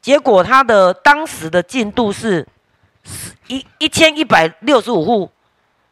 [0.00, 2.46] 结果它的当时的进度是。
[3.48, 5.28] 一一千一百六十五户，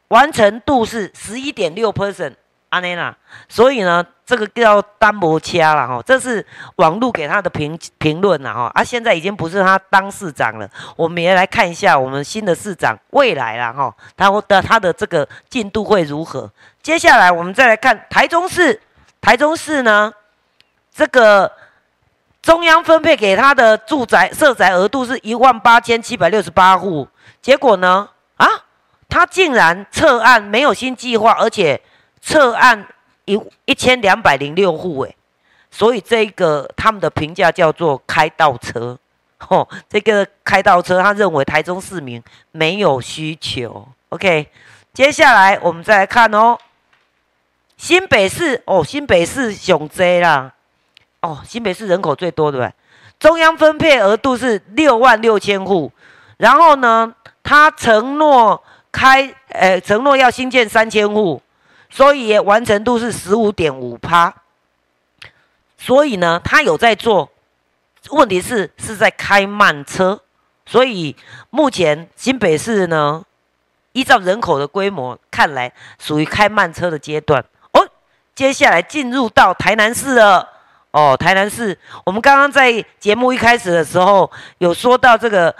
[0.09, 2.35] 完成度是十一点六 percent，
[2.71, 3.15] 安内娜。
[3.49, 6.03] 所以呢，这个叫单薄掐了哈。
[6.07, 6.45] 这是
[6.77, 8.71] 网络给他的评评论了哈。
[8.75, 10.69] 啊，现在已经不是他当市长了。
[10.97, 13.95] 我们也来看一下我们新的市长未来了哈。
[14.17, 16.51] 他的他的这个进度会如何？
[16.83, 18.81] 接下来我们再来看台中市。
[19.21, 20.11] 台中市呢，
[20.95, 21.53] 这个。
[22.43, 27.07] 中央分配给他的住宅设宅额度是一万八千七百六十八户，
[27.43, 28.09] 结果呢？
[28.39, 28.47] 啊，
[29.11, 31.79] 他竟然撤案没有新计划，而且
[32.21, 32.87] 撤案
[33.25, 35.17] 一一千两百零六户，诶，
[35.71, 38.99] 所以这个他们的评价叫做开倒车，
[39.39, 43.87] 吼，这个开倒车，他认为台中市民没有需求。
[44.11, 44.49] OK，
[44.93, 46.59] 接下来我们再来看哦，
[47.77, 50.53] 新北市哦，新北市雄贼啦。
[51.23, 52.73] 哦，新北市人口最多的？
[53.19, 55.93] 中央分配额度是六万六千户，
[56.39, 61.43] 然后呢，他承诺开，呃，承诺要新建三千户，
[61.90, 64.33] 所以完成度是十五点五趴。
[65.76, 67.31] 所以呢，他有在做，
[68.11, 70.20] 问题是是在开慢车，
[70.66, 71.16] 所以
[71.48, 73.24] 目前新北市呢，
[73.92, 77.42] 依照人口的规模看来，属于开慢车的阶段。
[77.72, 77.88] 哦，
[78.35, 80.48] 接下来进入到台南市了。
[80.92, 85.55] 哦，台南市，我们刚刚在节目一开始的时候有说到这个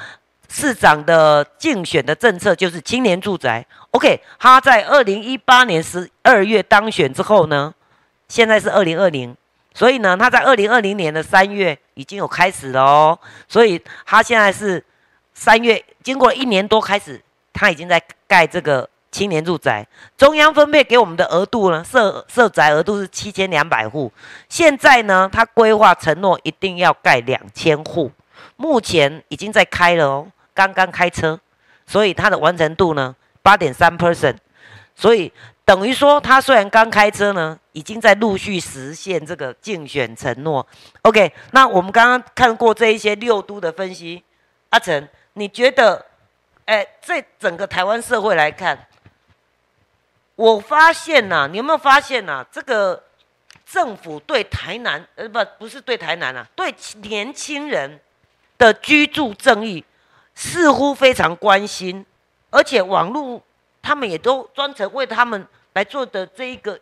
[0.53, 3.65] 市长的竞选的政策，就是青年住宅。
[3.93, 7.73] OK，他在二零一八年十二月当选之后呢，
[8.27, 9.35] 现在是二零二零。
[9.73, 13.19] 所以呢，他在二零二零年的三月已经有开始了哦。
[13.49, 14.85] 所以他现在是
[15.33, 19.87] 三月，经过一年多开始，他已经在盖这个青年住宅。
[20.19, 24.13] 中央分配给我们的额度呢，设设宅额度是七千两百户。
[24.49, 28.11] 现在呢，他规划承诺一定要盖两千户，
[28.57, 31.39] 目前已经在开了哦，刚刚开车，
[31.87, 34.37] 所以他的完成度呢八点三 percent。
[34.95, 35.33] 所以
[35.65, 37.59] 等于说，他虽然刚开车呢。
[37.73, 40.67] 已经在陆续实现这个竞选承诺。
[41.03, 44.25] OK，那我们刚刚看过这一些六都的分析，
[44.71, 46.05] 阿成，你觉得，
[46.65, 48.89] 哎，在整个台湾社会来看，
[50.35, 52.45] 我发现呐，你有没有发现呐？
[52.51, 53.01] 这个
[53.65, 58.01] 政府对台南，呃，不，不是对台南啊，对年轻人
[58.59, 59.85] 的居住正义
[60.41, 62.07] 似乎非常关心，
[62.49, 63.43] 而且网络
[63.83, 66.81] 他们也都专程为他们来做的这一个。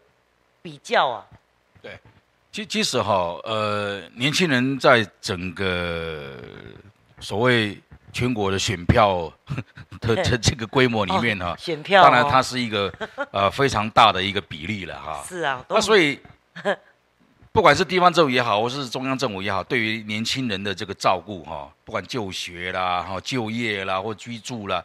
[0.60, 1.24] 比较啊，
[1.80, 1.98] 对，
[2.50, 6.34] 其其实哈，呃，年轻人在整个
[7.20, 7.80] 所谓
[8.12, 9.32] 全国的选票
[10.00, 12.92] 的这这个规模里面哈，选票，当然它是一个
[13.30, 15.22] 呃非常大的一个比例了哈。
[15.26, 16.20] 是啊，那所以
[17.58, 24.80] 不管是地方政府也好，或是中央政府也好，对于年轻人的这个照顾哈，不管就学啦、哈就业啦或居住啦，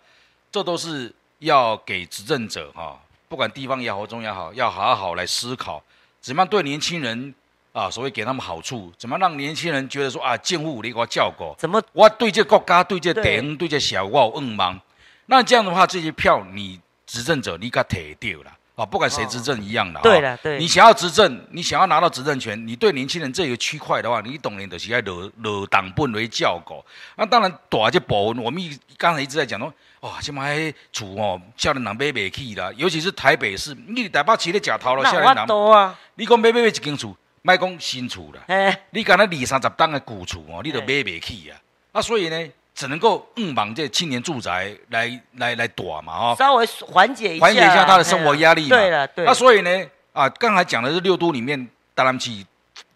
[0.51, 2.99] 这都是要给执政者哈。
[3.29, 5.83] 不管地方也好，中央也好，要好好来思考，
[6.19, 7.31] 怎么样对年轻人
[7.73, 14.81] 啊，所谓给他们好处，怎么让年轻人觉得说啊，政府你给我照顾，怎么我对这国家、对这地方、对这小我有恩忙，
[15.27, 19.99] 那这样的话，这些票你执政者你给提掉了啊，不管谁执政一样的。
[20.01, 26.83] 对了，对，你想要执政，你想要拿到执政权，你对年轻人这个区块的话，你懂然就是要落落党本为教狗。
[27.15, 29.73] 那当然，大这部分，我们刚才一直在讲说。
[30.01, 35.47] 哇，现在迄厝哦，少年人买不起啦，尤其是台北市，你台北市咧食头了，少年人。
[35.47, 35.97] 多啊！
[36.15, 38.77] 你讲买买买一间厝，卖讲新厝啦。
[38.89, 41.55] 你讲那二三十栋的古厝哦，你都买不起啊。
[41.93, 46.35] 啊，所以呢，只能够硬绑这青年住宅来来来躲嘛，哦。
[46.37, 48.69] 稍微缓解一下，缓解一下他的生活压力嘛。
[48.69, 49.25] 对了，对。
[49.25, 49.69] 那所以呢，
[50.11, 52.45] 啊，刚才讲的是六都里面，当然起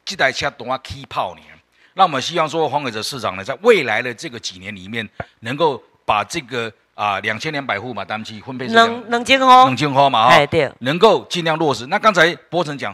[0.06, 1.42] 这台车懂啊起泡呢。
[1.94, 5.08] 那我们希望说，黄伟哲市长呢，在未来的这个几年里面，
[5.40, 6.72] 能够把这个。
[6.98, 10.48] 啊，两千两百户嘛，单期分配是两两千户，两千户嘛，哈，
[10.80, 11.86] 能够尽量落实。
[11.86, 12.92] 那刚才波成讲，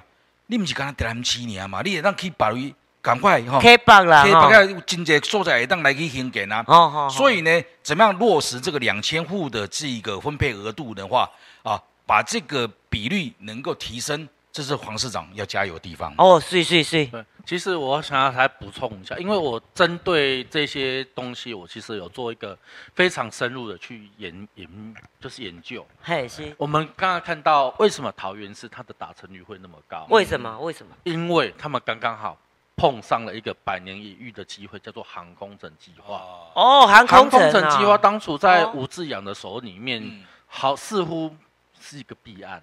[0.48, 6.63] 你不是刚刚单七年嘛，你也让去把位赶快哈，开放了，开放个经济所在，当来去兴建啊。
[6.68, 7.10] 哦哦。
[7.12, 11.30] 所以呢，怎么样落实这个两千户的这个分配额度的话，
[11.63, 14.28] 啊，把这个比率能够提升。
[14.54, 17.04] 这是黄市长要加油的地方哦，是是是。
[17.08, 22.56] 对，其实我想要来补充一下，因为我针对这些东西，我其实有做一个
[22.94, 25.84] 非常深入的去研研，就是研究。
[26.04, 26.54] 嘿，是。
[26.60, 30.06] 我们刚刚看到为什么桃园市它的打成率会那么高？
[30.12, 30.56] 为什么？
[30.60, 30.96] 为什么？
[31.04, 32.38] 因为他们刚刚好
[32.84, 36.22] 碰上了一个百年一遇的机会，叫做航空城计划。
[36.54, 41.34] 哦，航空城计划当初在吴志阳的手里面，好似乎
[41.80, 42.62] 是一个弊案。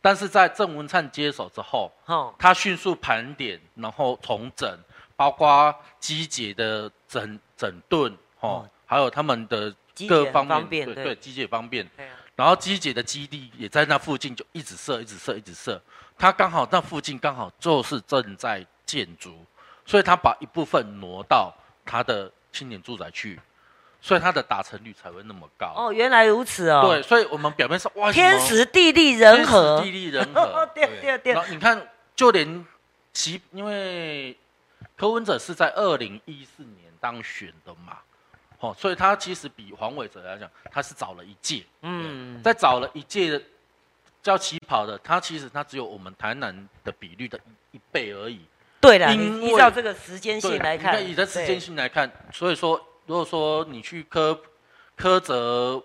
[0.00, 1.92] 但是在郑文灿接手之后，
[2.38, 4.66] 他迅速盘点，然后重整，
[5.14, 9.70] 包括机姐的整整顿，哦，还有他们的
[10.08, 11.86] 各方面，对对，机械方便。
[12.34, 15.78] 然后机姐的基地也在那附近，就一直设，一直设，一直设。
[16.16, 19.44] 他刚好那附近刚好就是正在建筑，
[19.88, 21.52] 所以他把一部分挪到
[21.84, 23.40] 他的青年住宅去。
[24.00, 26.82] 所以他的达成率才会那么高哦，原来如此哦。
[26.86, 31.34] 对，所以我们表面上哇，天时地利人和，地利人和，对对对。
[31.50, 32.64] 你看，就连
[33.12, 34.38] 其因为
[34.96, 37.98] 柯文哲是在二零一四年当选的嘛，
[38.60, 43.42] 哦，所以他其实比黄伟哲来讲，他是早了一届，嗯，在早了一届的
[44.22, 47.36] 叫起跑的，他其实他只有我们台南的比率的
[47.72, 48.40] 一一倍而已。
[48.80, 52.84] 对的，依照这个时间性来看，以这时间性来看，所以说。
[53.08, 54.38] 如果说你去苛
[54.94, 55.82] 苛责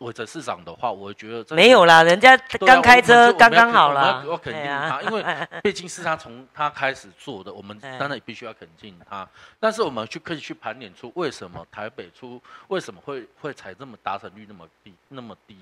[0.00, 4.22] 伟哲市长的话，我觉得没有啦，人家刚开车刚刚好啦。
[4.26, 5.24] 我肯定他，因为
[5.64, 9.26] 毕竟是他从他开始做的，我们当然也必须要肯定他。
[9.58, 15.56] 但是我们去可以去盘点出为什么台北出为什么会会才这么达成率那么低那么低，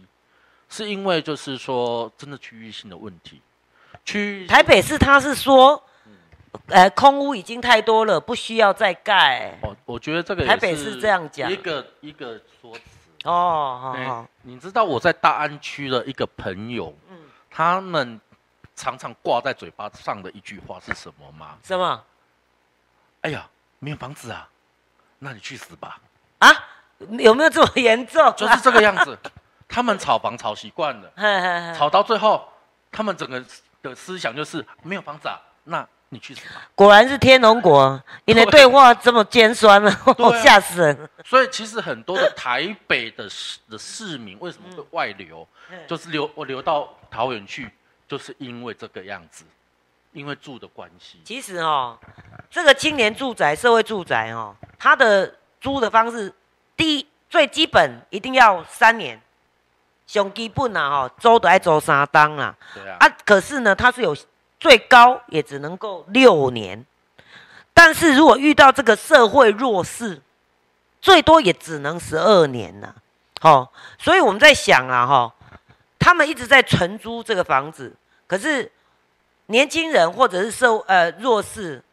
[0.68, 3.40] 是因为就是说真的区域性的问题。
[4.04, 5.80] 区台北市他是说。
[6.68, 9.58] 呃，空屋已经太多了，不需要再盖。
[9.62, 12.80] 哦，我觉得这个台北是这样讲，一个一个说辞。
[13.24, 17.16] 哦，好，你知道我在大安区的一个朋友，嗯，
[17.50, 18.20] 他们
[18.74, 21.56] 常常挂在嘴巴上的一句话是什么吗？
[21.62, 22.04] 什么？
[23.22, 23.48] 哎呀，
[23.80, 24.48] 没有房子啊，
[25.18, 25.98] 那你去死吧！
[26.38, 26.48] 啊，
[27.18, 28.32] 有没有这么严重？
[28.36, 29.18] 就是这个样子，
[29.66, 32.48] 他们炒房炒习惯了，炒到最后，
[32.92, 33.44] 他们整个
[33.82, 35.88] 的思想就是没有房子啊，那。
[36.16, 36.62] 你去死吧！
[36.74, 39.90] 果然是天龙国， 你的对话这么尖酸 了，
[40.42, 41.08] 吓死人。
[41.22, 45.46] 所以其实很多的台北的市的市民为什么会外流，
[45.86, 47.70] 就是流我流到桃园去，
[48.08, 49.44] 就是因为这个样子，
[50.12, 51.20] 因为住的关系。
[51.22, 51.98] 其实哦，
[52.50, 56.32] 这个青年住宅、社会住宅哦，它的租的方式，
[56.76, 59.20] 第一最基本一定要三年，
[60.06, 62.56] 上基本啊，吼，租都爱租三档啦。
[62.72, 62.96] 对啊。
[63.00, 64.16] 啊，可是呢，它是有。
[64.58, 66.84] 最高也只能够六年，
[67.74, 70.22] 但是如果遇到这个社会弱势，
[71.02, 72.94] 最多也只能十二年了。
[73.42, 75.34] 哦，所以我们在想啊，哈，
[75.98, 77.94] 他们一直在承租这个房子，
[78.26, 78.72] 可是
[79.46, 81.84] 年轻人或者是受呃弱势，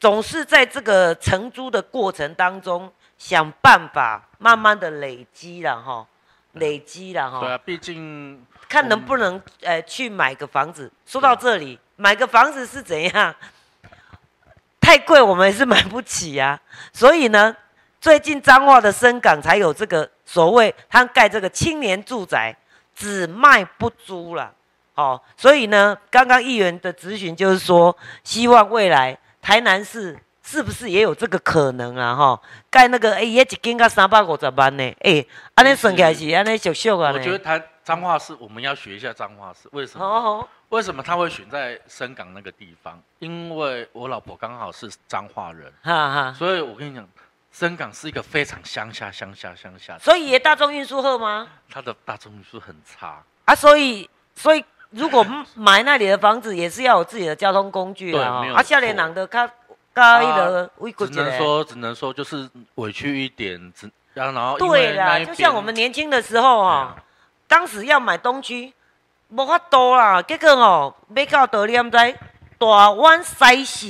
[0.00, 6.06] 总是在这个承租的过程当中想办法慢慢的累积了哈，
[6.52, 7.40] 累积了哈。
[7.40, 10.90] 对啊，毕竟看能不能呃去买个房子。
[11.04, 11.78] 说到这里。
[12.00, 13.34] 买个房子是怎样？
[14.80, 16.58] 太贵，我们是买不起呀。
[16.92, 17.54] 所以呢，
[18.00, 22.56] 最近彰化的深港才有这个所谓，他盖这个青年住宅，
[22.94, 24.54] 只卖不租了。
[24.94, 32.14] 哦，所以呢，刚刚议员的咨询就是说，希望未来台南市是不是也有这个可能啊？
[32.14, 32.40] 哈，
[32.70, 34.96] 盖那个哎，也一间个三百五十万呢？
[35.00, 35.26] 哎，
[35.56, 37.10] 安尼算起来是安尼俗俗啊？
[37.12, 40.48] 我觉得台彰化市，我们要学一下彰化市，为什么？
[40.70, 43.02] 为什么他会选在深港那个地方？
[43.20, 47.08] 因为我老婆刚好是彰化人，哈哈，所以我跟你讲，
[47.50, 49.98] 深港是一个非常乡下、乡下、乡下。
[49.98, 51.48] 所以大众运输好吗？
[51.70, 58.44] 他的大众运输很差啊，所以所以如果买那里的房子，也是要有自己的交通工具啊。
[58.54, 59.50] 啊，少年人的他
[59.94, 66.94] 高一的只能说，只能说就是委屈一点，只然后对啦，就像我们年轻的时候啊，
[67.46, 68.74] 当时要买东区。
[69.30, 71.98] 无法多啦，结果哦，要到道理唔知
[72.58, 73.86] 大湾塞死，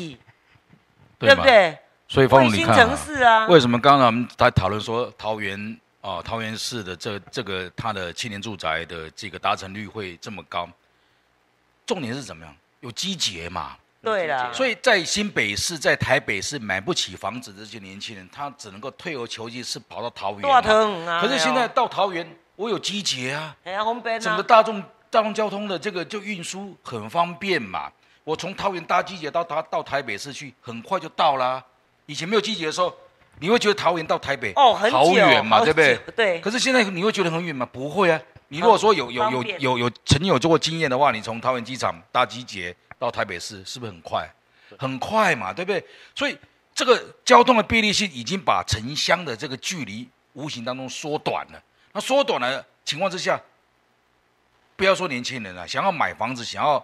[1.19, 1.79] 对不对？
[2.09, 2.89] 所以，凤你看
[3.23, 10.69] 啊，为什么刚刚我们在讨论说桃园啊，桃园市的这这个它的青年住宅的这个达成率会这么高？
[11.87, 12.55] 重点是怎么样？
[12.81, 13.77] 有机结嘛？
[14.03, 21.21] 对啦，所以在新北市、在台北市买不起房子的这些年轻人，他只能够退而求其次，跑到桃园。
[21.21, 23.57] 可是现在到桃园，我有机结啊，
[24.21, 24.83] 整个大众。
[25.11, 27.91] 大众交通的这个就运输很方便嘛，
[28.25, 31.65] 我从桃园搭机捷到到到台北市去，很快就到啦。
[32.07, 32.95] 以前没有机捷的时候，
[33.39, 35.99] 你会觉得桃园到台北哦很好远嘛，对不对？
[36.15, 36.41] 对。
[36.41, 37.67] 可是现在你会觉得很远吗？
[37.73, 38.21] 不会啊。
[38.49, 44.31] 你如果说有有有有有曾经有做过经验的话，你从桃园机场搭机捷到台北市，是不是很快？
[44.79, 45.83] 很快嘛，对不对？
[46.15, 46.37] 所以
[46.75, 51.63] 这个交通的便利性已经把城乡的这个距离无形当中缩短了。
[51.93, 53.41] 那缩短了情况之下。
[54.79, 56.83] 不要说年轻人了，想要买房子，想要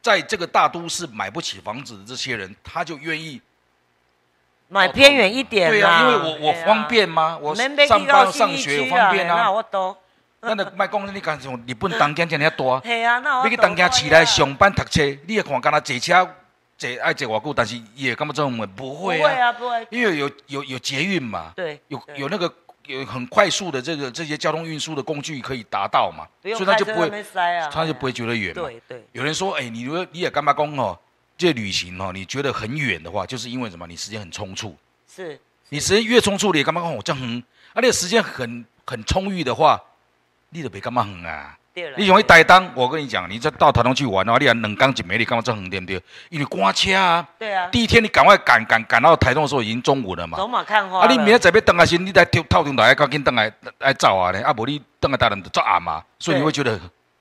[0.00, 3.42] 在这个大都市买不起房子的这些人，他就愿意
[4.68, 5.68] 买偏远一点。
[5.68, 7.36] 对啊，因为我我方便吗？
[7.42, 9.48] 我上班上学方便啊。
[10.42, 16.36] 那那卖讲你讲从日本东京这样多，你 去东京起来上班读车，你也看，干那坐车
[16.78, 19.52] 坐爱坐偌久，但是也干嘛这种不会啊？
[19.52, 22.54] 不会，因为有有有捷运嘛，对，有有那个。
[22.86, 27.24] 有很快速的这个这些交通运输的工具可以达到嘛，所以他就不会，
[27.70, 28.62] 他就不会觉得远嘛。
[28.62, 29.04] 对对。
[29.12, 30.98] 有人说，哎，你如果你也干嘛工哦，
[31.38, 33.86] 这旅行哦，你觉得很远的话，就是因为什么？
[33.86, 34.76] 你时间很充促。
[35.06, 35.38] 是。
[35.68, 37.42] 你时间越充促，你干嘛工我这样很，
[37.74, 39.80] 而且时间很很充裕的话，
[40.48, 41.56] 你都别干嘛很啊。
[41.96, 46.02] 你容易带当，我跟你讲，你再到台东去玩的话，你还冷刚几没你干嘛这横对不对？
[46.28, 47.26] 因为刮车啊。
[47.38, 47.68] 对啊。
[47.70, 50.36] 第一天你赶快赶赶赶到台东的时候已经中午了嘛。
[50.36, 51.00] 走马看花。
[51.00, 54.40] 啊，你明天再要等下时，你再跳套中台，赶紧等来来走啊咧。
[54.42, 56.78] 啊，无你等下大人就作暗嘛，所以你会觉得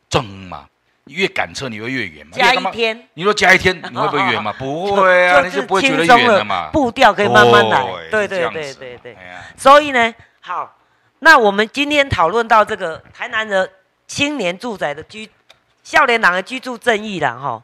[0.10, 0.66] 正嘛。
[1.06, 2.34] 越赶车你会越远嘛。
[2.34, 3.08] 加一天。
[3.14, 4.54] 你说加一天你会不会远嘛？
[4.58, 6.70] 不会啊，你就不会觉得远了嘛。
[6.74, 7.86] 步调可以慢慢来。
[8.12, 9.18] 对对对对对。
[9.56, 10.76] 所以呢，好。
[11.22, 13.70] 那我们今天讨论到这个台南的
[14.10, 15.30] 青年住宅的居，
[15.84, 17.64] 笑脸党的居住正义了哈，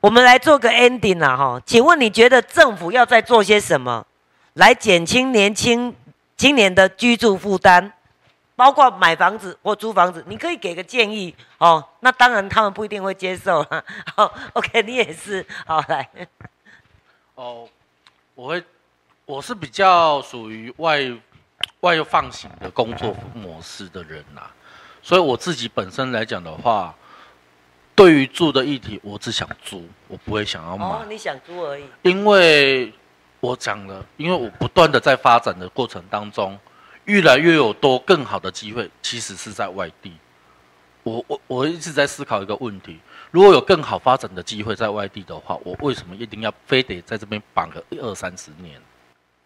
[0.00, 4.06] 我们来做个 ending 啦哈，请问你觉得政府要在做些什么，
[4.54, 5.94] 来减轻年轻
[6.38, 7.92] 青年的居住负担，
[8.56, 11.84] 包括买房子或租房子，你可以给个建议哦。
[12.00, 13.84] 那当然他们不一定会接受了。
[14.16, 16.08] 好，OK，你也是，好来。
[17.34, 17.68] 哦，
[18.34, 18.64] 我会，
[19.26, 21.12] 我是比较属于外。
[21.80, 24.42] 外放型的工作模式的人呐，
[25.06, 26.92] 所以我自己本身来讲的话，
[27.94, 30.84] 对于住的议题，我只想租，我不会想要买。
[30.84, 31.84] 哦，你想租而已。
[32.02, 32.92] 因为
[33.38, 36.58] 我讲了，因为我不断的在发展的过程当中，
[37.04, 40.12] 越来越有多更好的机会，其实是在外地。
[41.04, 42.98] 我我我一直在思考一个问题：
[43.30, 48.82] 如果有更好发展的机会在外地的话，我为什么一定要非得在这边绑个一二三十年？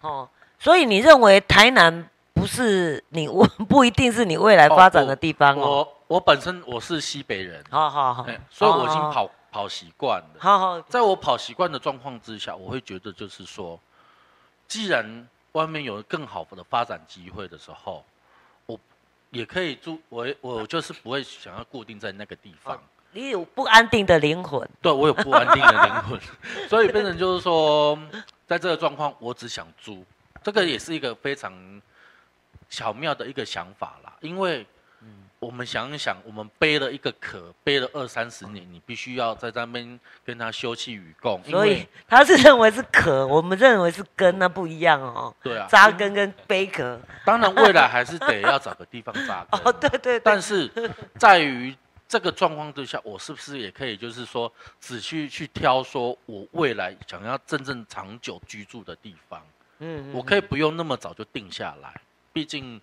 [0.01, 0.27] 哦，
[0.59, 2.09] 所以你认为台南？
[2.41, 5.61] 不是你，我不一定是你未来发展的地方哦。
[5.61, 10.29] 我我本身我是西北人，好好好，所以我已经跑跑习惯了。
[10.39, 13.79] 好好，在我跑习惯的状况之下，我会觉得就是说，
[14.67, 18.03] 既然外面有更好的发展机会的时候，
[18.65, 18.81] 我
[19.29, 20.01] 也可以住。
[20.09, 22.81] 我我就是不会想要固定在那个地方。
[23.13, 24.67] 你有不安定的灵魂。
[24.81, 26.19] 对，我有不安定的灵魂，
[26.71, 27.99] 所以变成就是说，
[28.47, 30.03] 在这个状况，我只想租。
[30.43, 31.53] 这个也是一个非常。
[32.71, 34.65] 巧妙的一个想法啦，因为，
[35.41, 41.43] 我们想一想，我们背了一个壳，背了二三十年，你必须要在那边跟他休戚与共。
[41.45, 45.35] 所以他是认为是壳，我们认为是根，那不一样哦。
[45.43, 47.01] 对啊，扎根跟背壳。
[47.25, 49.61] 当然，未来还是得要找个地方扎根。
[49.65, 50.21] 哦，对对。
[50.21, 50.71] 但是，
[51.19, 51.75] 在于
[52.07, 59.43] 这个状况之下，我是不是也可以，就是说，仔细去挑说我未来想要真正长久居住的地方？
[59.79, 61.99] 嗯，我可以不用那么早就定下来。
[62.33, 62.81] 毕竟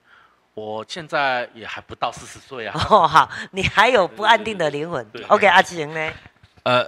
[0.53, 2.79] 我现在也还不到四十岁啊。
[2.89, 5.05] 哦，好，你还有不安定的灵魂。
[5.27, 6.13] OK，阿晴呢？
[6.63, 6.83] 呃，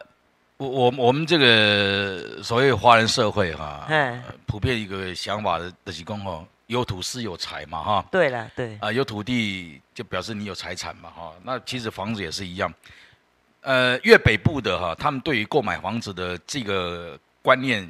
[0.57, 8.05] 我我我们这个所谓华人社会哈，嗯，普遍一个想法的的是讲哈，有土是有财嘛哈。
[8.11, 8.77] 对了，对。
[8.81, 11.33] 啊，有土地就表示你有财产嘛哈。
[11.43, 12.73] 那其实房子也是一样。
[13.61, 17.89] 呃，越北部的哈，他们对于购买房子的这个观念，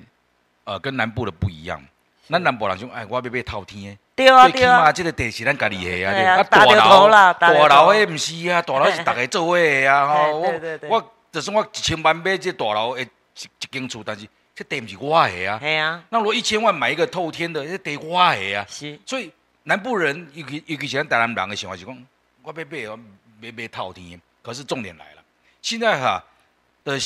[0.63, 1.83] 呃，跟南部的不一样。
[2.27, 3.97] 那南部人就，哎，我要被套天。
[4.19, 7.09] 对啊，对啊，这个地是咱家己的啊，啊，大楼，
[7.39, 10.51] 大楼诶，毋是啊，大楼是大家做伙的啊， 吼，我，
[10.89, 19.31] 我，就算我一千万买这大楼的，一一间厝，但是这地毋是我的啊，系啊，那如果一千万买一个透天的，这地我的啊，是，所以
[19.63, 22.05] 南部人尤其尤其是咱台南人的想法是讲，
[22.43, 22.99] 我要买哦，
[23.39, 25.23] 买买套天，可是重点来了，
[25.61, 26.21] 现在哈
[26.83, 26.99] 的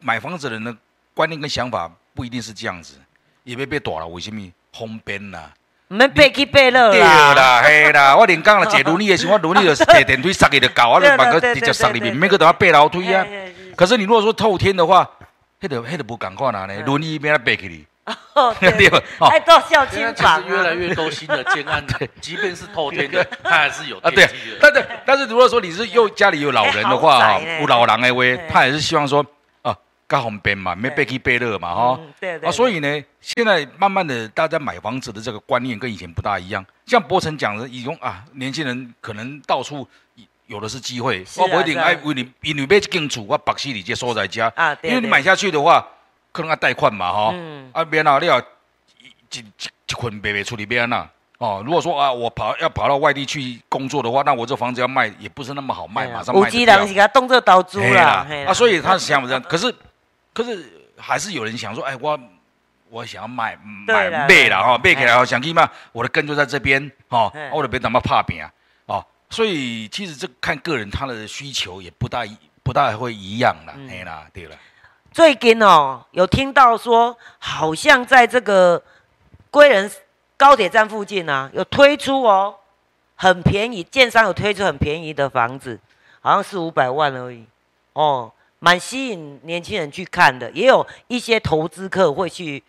[0.00, 0.76] 买房子的人的
[1.14, 2.96] 观念跟想法不一定是这样子，
[3.44, 5.50] 也要买大楼，为什么方便呐？
[5.90, 6.90] 唔免爬起爬落啦。
[6.92, 13.26] 对啦，系啦， 我连讲啦，坐轮椅的时候，我轮椅就坐电梯上去就够， 我就把个直接上里面，免个都要爬楼梯啊。
[13.76, 15.08] 可是你如果说透天的话，
[15.60, 17.84] 迄个迄个不赶快拿呢，轮椅免得爬起哩。
[18.60, 19.00] 对吧？
[19.28, 20.46] 还到校庆房。
[20.46, 21.84] 越来越多新的建案，
[22.20, 24.10] 即便是透天的，它还是有啊。
[24.10, 24.28] 对，
[24.60, 29.24] 但是但是如果说你是又家里有老人的话哈，有老人的话，他也是希望说。
[30.16, 32.00] 较方便嘛，没背起背热嘛，哈。
[32.18, 32.48] 对对。
[32.48, 36.64] 啊，所以呢，现在慢慢的，大家买房子的这个观念跟以前不大一样。
[36.86, 39.86] 像博成讲的，以前啊，年轻人可能到处
[40.46, 41.24] 有的是机会。
[41.36, 44.52] 我不一定爱为你，因为买一间厝，我白西里这所在家。
[44.56, 44.90] 啊，对。
[44.90, 45.86] 因为你买下去的话，
[46.32, 47.30] 可能要贷款嘛，哈。
[47.32, 47.70] 嗯。
[47.72, 51.08] 啊，别哪，你要一一一捆白白处理别哪。
[51.38, 56.48] 哦，如果说啊，我跑要跑到外地去工作的话，那我这房子要卖也不是那么好卖，马上卖掉。
[56.48, 58.26] 五 G 人是给他动这刀租啦。
[58.46, 59.72] 啊，所以他想这样， 可是。
[60.32, 62.18] 可是还是有人想说，哎，我
[62.88, 63.56] 我想要买
[63.86, 68.52] 买卖了哈，卖起来想起嘛，我的根就在这边哈，我的别怎么怕扁啊，
[68.86, 72.24] 哦，所以其实这看个人他的需求也不大
[72.62, 74.56] 不大会一样啦，哎啦，对了。
[75.12, 78.82] 最近哦，有听到说，好像在这个
[79.50, 79.90] 归仁
[80.36, 82.54] 高铁站附近啊，有推出哦，
[83.16, 85.78] 很便宜，建商有推出很便宜的房子，
[86.20, 87.44] 好像四五百万而已，
[87.92, 88.32] 哦。
[88.60, 92.62] 蛮吸引年轻人去看的，也有一些投资客会去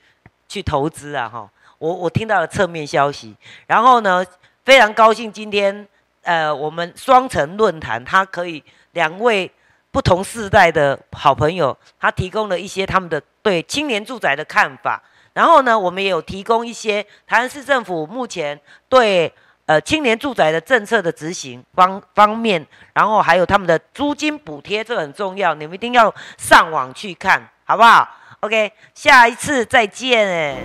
[0.47, 1.49] 去投资啊，哈。
[1.77, 3.35] 我我听到了侧面消息，
[3.67, 4.25] 然后呢，
[4.65, 5.87] 非常高兴今天
[6.23, 8.63] 呃我们双城论坛，他可以
[8.93, 9.51] 两位
[9.91, 19.31] 不同世代的好朋友，他提供了一些他们的对青年住宅的看法，然后呢，我们也有提供一些台湾市政府目前对。
[19.65, 28.07] 呃青年住宅的政策的执行方方面，然后还有他们的租金补贴，这很重要，你们一定要上网去看，好不好
[28.41, 30.57] ？OK，下一次再见。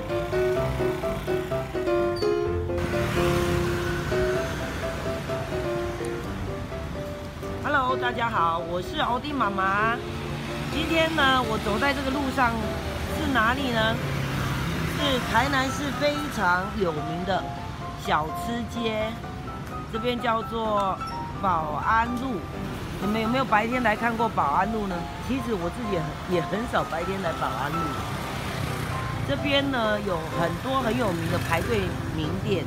[7.63, 9.97] Hello，大家好，我是奥迪妈妈。
[10.73, 12.53] 今天呢，我走在这个路上
[13.17, 13.95] 是哪里呢？
[14.99, 17.45] 是台南市非常有名的
[18.07, 19.09] 小吃街，
[19.93, 20.97] 这边叫做
[21.43, 22.39] 保安路。
[23.03, 24.95] 你们有没有白天来看过保安路呢？
[25.27, 25.99] 其实我自己
[26.33, 27.79] 也很少白天来保安路。
[29.29, 31.81] 这边呢有很多很有名的排队
[32.15, 32.65] 名店，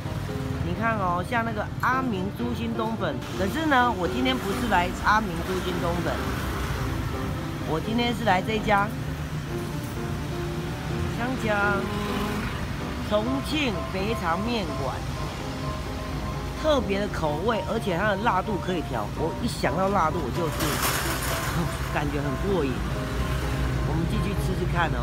[0.66, 3.16] 你看哦，像那个阿明猪心冬粉。
[3.38, 6.12] 可是呢，我今天不是来阿明猪心冬粉，
[7.66, 8.86] 我今天是来这家
[11.16, 11.80] 香江
[13.08, 14.94] 重庆肥肠面馆。
[16.62, 19.06] 特别的口味，而且它的辣度可以调。
[19.16, 20.52] 我一想到辣度，我就是
[21.94, 22.72] 感觉很过瘾。
[23.88, 25.00] 我们继续吃吃看哦。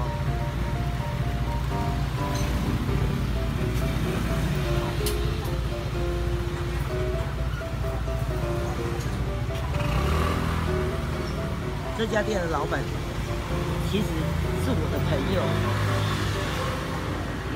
[11.98, 12.80] 这家店的老板
[13.90, 14.06] 其实
[14.64, 15.42] 是我的朋友，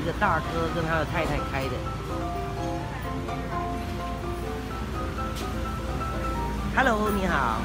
[0.02, 2.41] 一个大哥跟他的太太开的。
[6.74, 7.60] Hello，你好，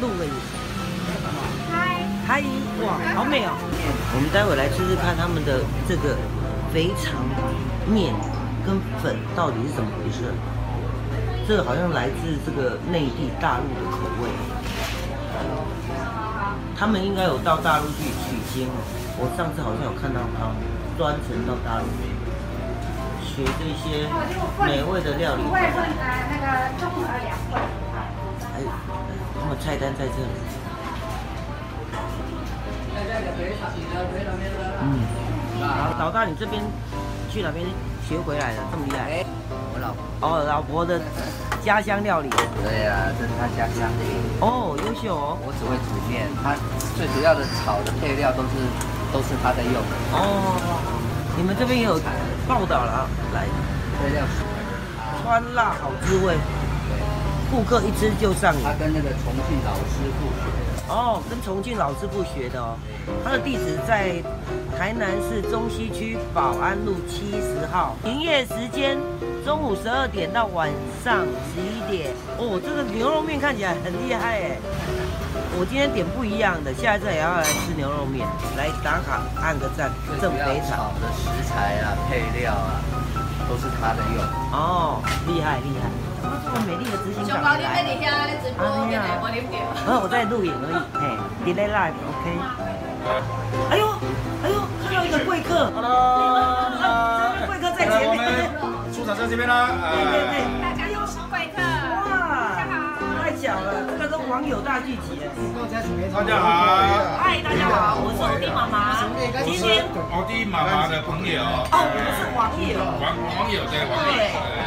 [0.00, 0.30] 录个影。
[1.72, 2.40] 嗨，嗨，
[2.86, 3.50] 哇，好美哦！
[4.14, 6.14] 我们待会来吃吃看他们的这个
[6.72, 7.18] 肥肠
[7.90, 8.14] 面
[8.64, 10.30] 跟粉到底是怎么回事。
[11.48, 14.30] 这个好像来自这个内地大陆的口味，
[16.78, 18.70] 他们应该有到大陆去取经。
[19.18, 20.54] 我上次好像有看到他
[20.96, 21.90] 专程到大陆
[23.18, 24.06] 学这些
[24.62, 25.42] 美味的料理。
[25.50, 25.74] 外
[26.30, 26.86] 那个中。
[29.62, 30.28] 菜单在这里。
[34.82, 35.00] 嗯，
[35.60, 36.62] 好，老大，你这边
[37.30, 37.64] 去哪边
[38.06, 38.62] 学回来的？
[38.70, 39.24] 这么厉害？
[39.72, 40.02] 我老婆。
[40.20, 41.00] 哦，老婆的
[41.64, 42.28] 家乡料理。
[42.62, 44.04] 对呀，这是他家乡的。
[44.40, 45.38] 哦，优秀哦。
[45.40, 46.56] 我只会煮面，他
[46.96, 48.48] 最主要的炒的配料都是
[49.12, 49.74] 都是他在用。
[50.12, 50.56] 哦，
[51.36, 52.00] 你们这边也有
[52.48, 53.46] 报道了，来，
[54.00, 54.24] 配料
[55.22, 56.36] 川辣好滋味。
[57.54, 58.64] 顾客一吃就上瘾。
[58.64, 60.92] 他跟那个重庆老师傅学的。
[60.92, 62.74] 哦，跟重庆老师傅学的哦。
[63.24, 64.20] 他的地址在
[64.76, 68.98] 台南市中西区保安路七十号，营业时间
[69.44, 70.68] 中午十二点到晚
[71.04, 71.20] 上
[71.54, 72.10] 十一点。
[72.38, 74.58] 哦，这个牛肉面看起来很厉害哎。
[75.56, 78.26] 我今天点不一样的，下一次也要来吃牛肉面，
[78.58, 79.92] 来打卡按个赞。
[80.20, 82.82] 正肥炒的食材啊，配料啊，
[83.48, 84.18] 都是他的用。
[84.50, 85.86] 哦，厉害厉害。
[86.44, 87.90] 这么美丽的执行长来，啊，你
[88.96, 91.04] 啊，我在录影而已， 嘿
[91.44, 92.26] ，delay live，OK。
[93.70, 93.84] 哎呦，
[94.42, 95.88] 哎呦，看到一个贵客，Hello，
[97.46, 98.50] 贵客在前面，
[98.92, 100.73] 出场在这边啦，对对对，
[103.44, 105.20] 这个是网友大聚集。
[105.20, 106.80] 大家好，
[107.20, 108.96] 嗨，大家好，我是奥迪妈妈，
[109.44, 114.16] 今天奥迪妈妈的朋友，哦，我们是网友，网网友对网友，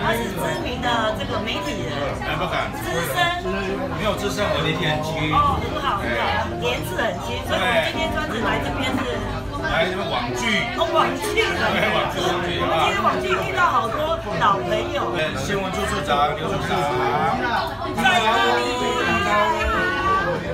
[0.06, 1.90] 他是知名的这个媒体人，
[2.38, 2.86] 不敢，资
[3.18, 3.50] 深，
[3.98, 9.18] 没有资深，我年纪很轻，哦，很好，很好，年纪很轻，所以我今天专程来这边是
[9.72, 16.72] 来什么网剧，哦，网剧，网剧，网剧，我们今天网剧遇到好多老朋友，新闻处处长刘处长，
[17.96, 18.64] 在哪里？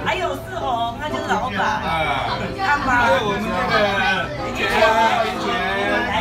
[0.06, 1.62] 还有四红，他就是老板。
[1.62, 3.06] 啊，看吧。
[3.06, 5.48] 还有我们那个林姐，林姐，
[6.12, 6.14] 嗨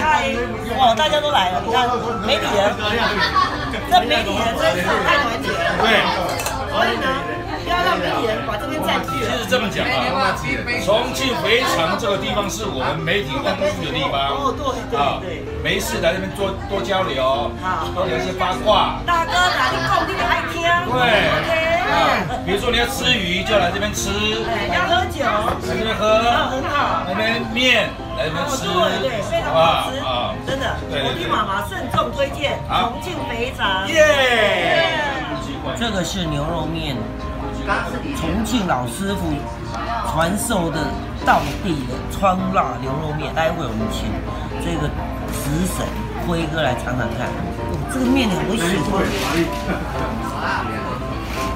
[0.00, 0.34] 嗨，
[0.78, 1.86] 哇，大家都来了，你看
[2.26, 2.74] 媒体人，
[3.90, 5.78] 这媒体人真是太团结了。
[5.84, 6.00] 对，
[6.72, 7.39] 所以呢。
[7.70, 9.14] 要让媒体人把这边占据。
[9.14, 10.34] 其实这么讲啊，
[10.84, 14.34] 重庆肥肠这个地方是我们媒体关注的地方。
[14.34, 15.62] 哦，对对对。
[15.62, 18.98] 没事来这边多多交流，好，多聊一些八卦。
[19.06, 20.66] 大哥哪里讲你爱听？
[20.90, 20.98] 对。
[21.90, 24.10] 啊，比如说你要吃鱼，就来这边吃。
[24.74, 26.18] 要喝酒，来这边喝。
[26.50, 27.06] 很好。
[27.06, 28.66] 那边面，来这边吃。
[28.66, 29.98] 对对，非常好吃。
[30.02, 30.66] 啊，真的。
[30.90, 33.86] 我听妈妈慎重推荐重庆肥肠。
[33.86, 34.98] 耶。
[35.78, 36.96] 这个是牛肉面。
[38.16, 39.32] 重庆老师傅
[40.10, 40.78] 传授的
[41.24, 44.08] 道地的川辣牛肉面，待会我们请
[44.64, 44.88] 这个
[45.32, 45.86] 食神
[46.26, 47.28] 辉哥来尝尝看。
[47.92, 49.02] 这个面条我喜欢，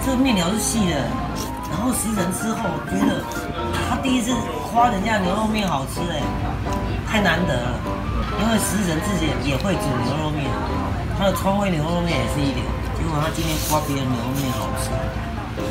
[0.05, 0.95] 这个面条是细的，
[1.71, 3.23] 然后食神之后觉得
[3.89, 4.33] 他第一次
[4.71, 6.23] 夸人家牛肉面好吃哎，
[7.07, 7.71] 太难得了。
[8.35, 10.51] 因为食神自己也会煮牛肉面，
[11.19, 12.63] 他的川味牛肉面也是一流，
[12.99, 14.91] 结果他今天夸别人牛肉面好吃。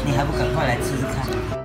[0.05, 1.62] 你还不赶快来吃吃看？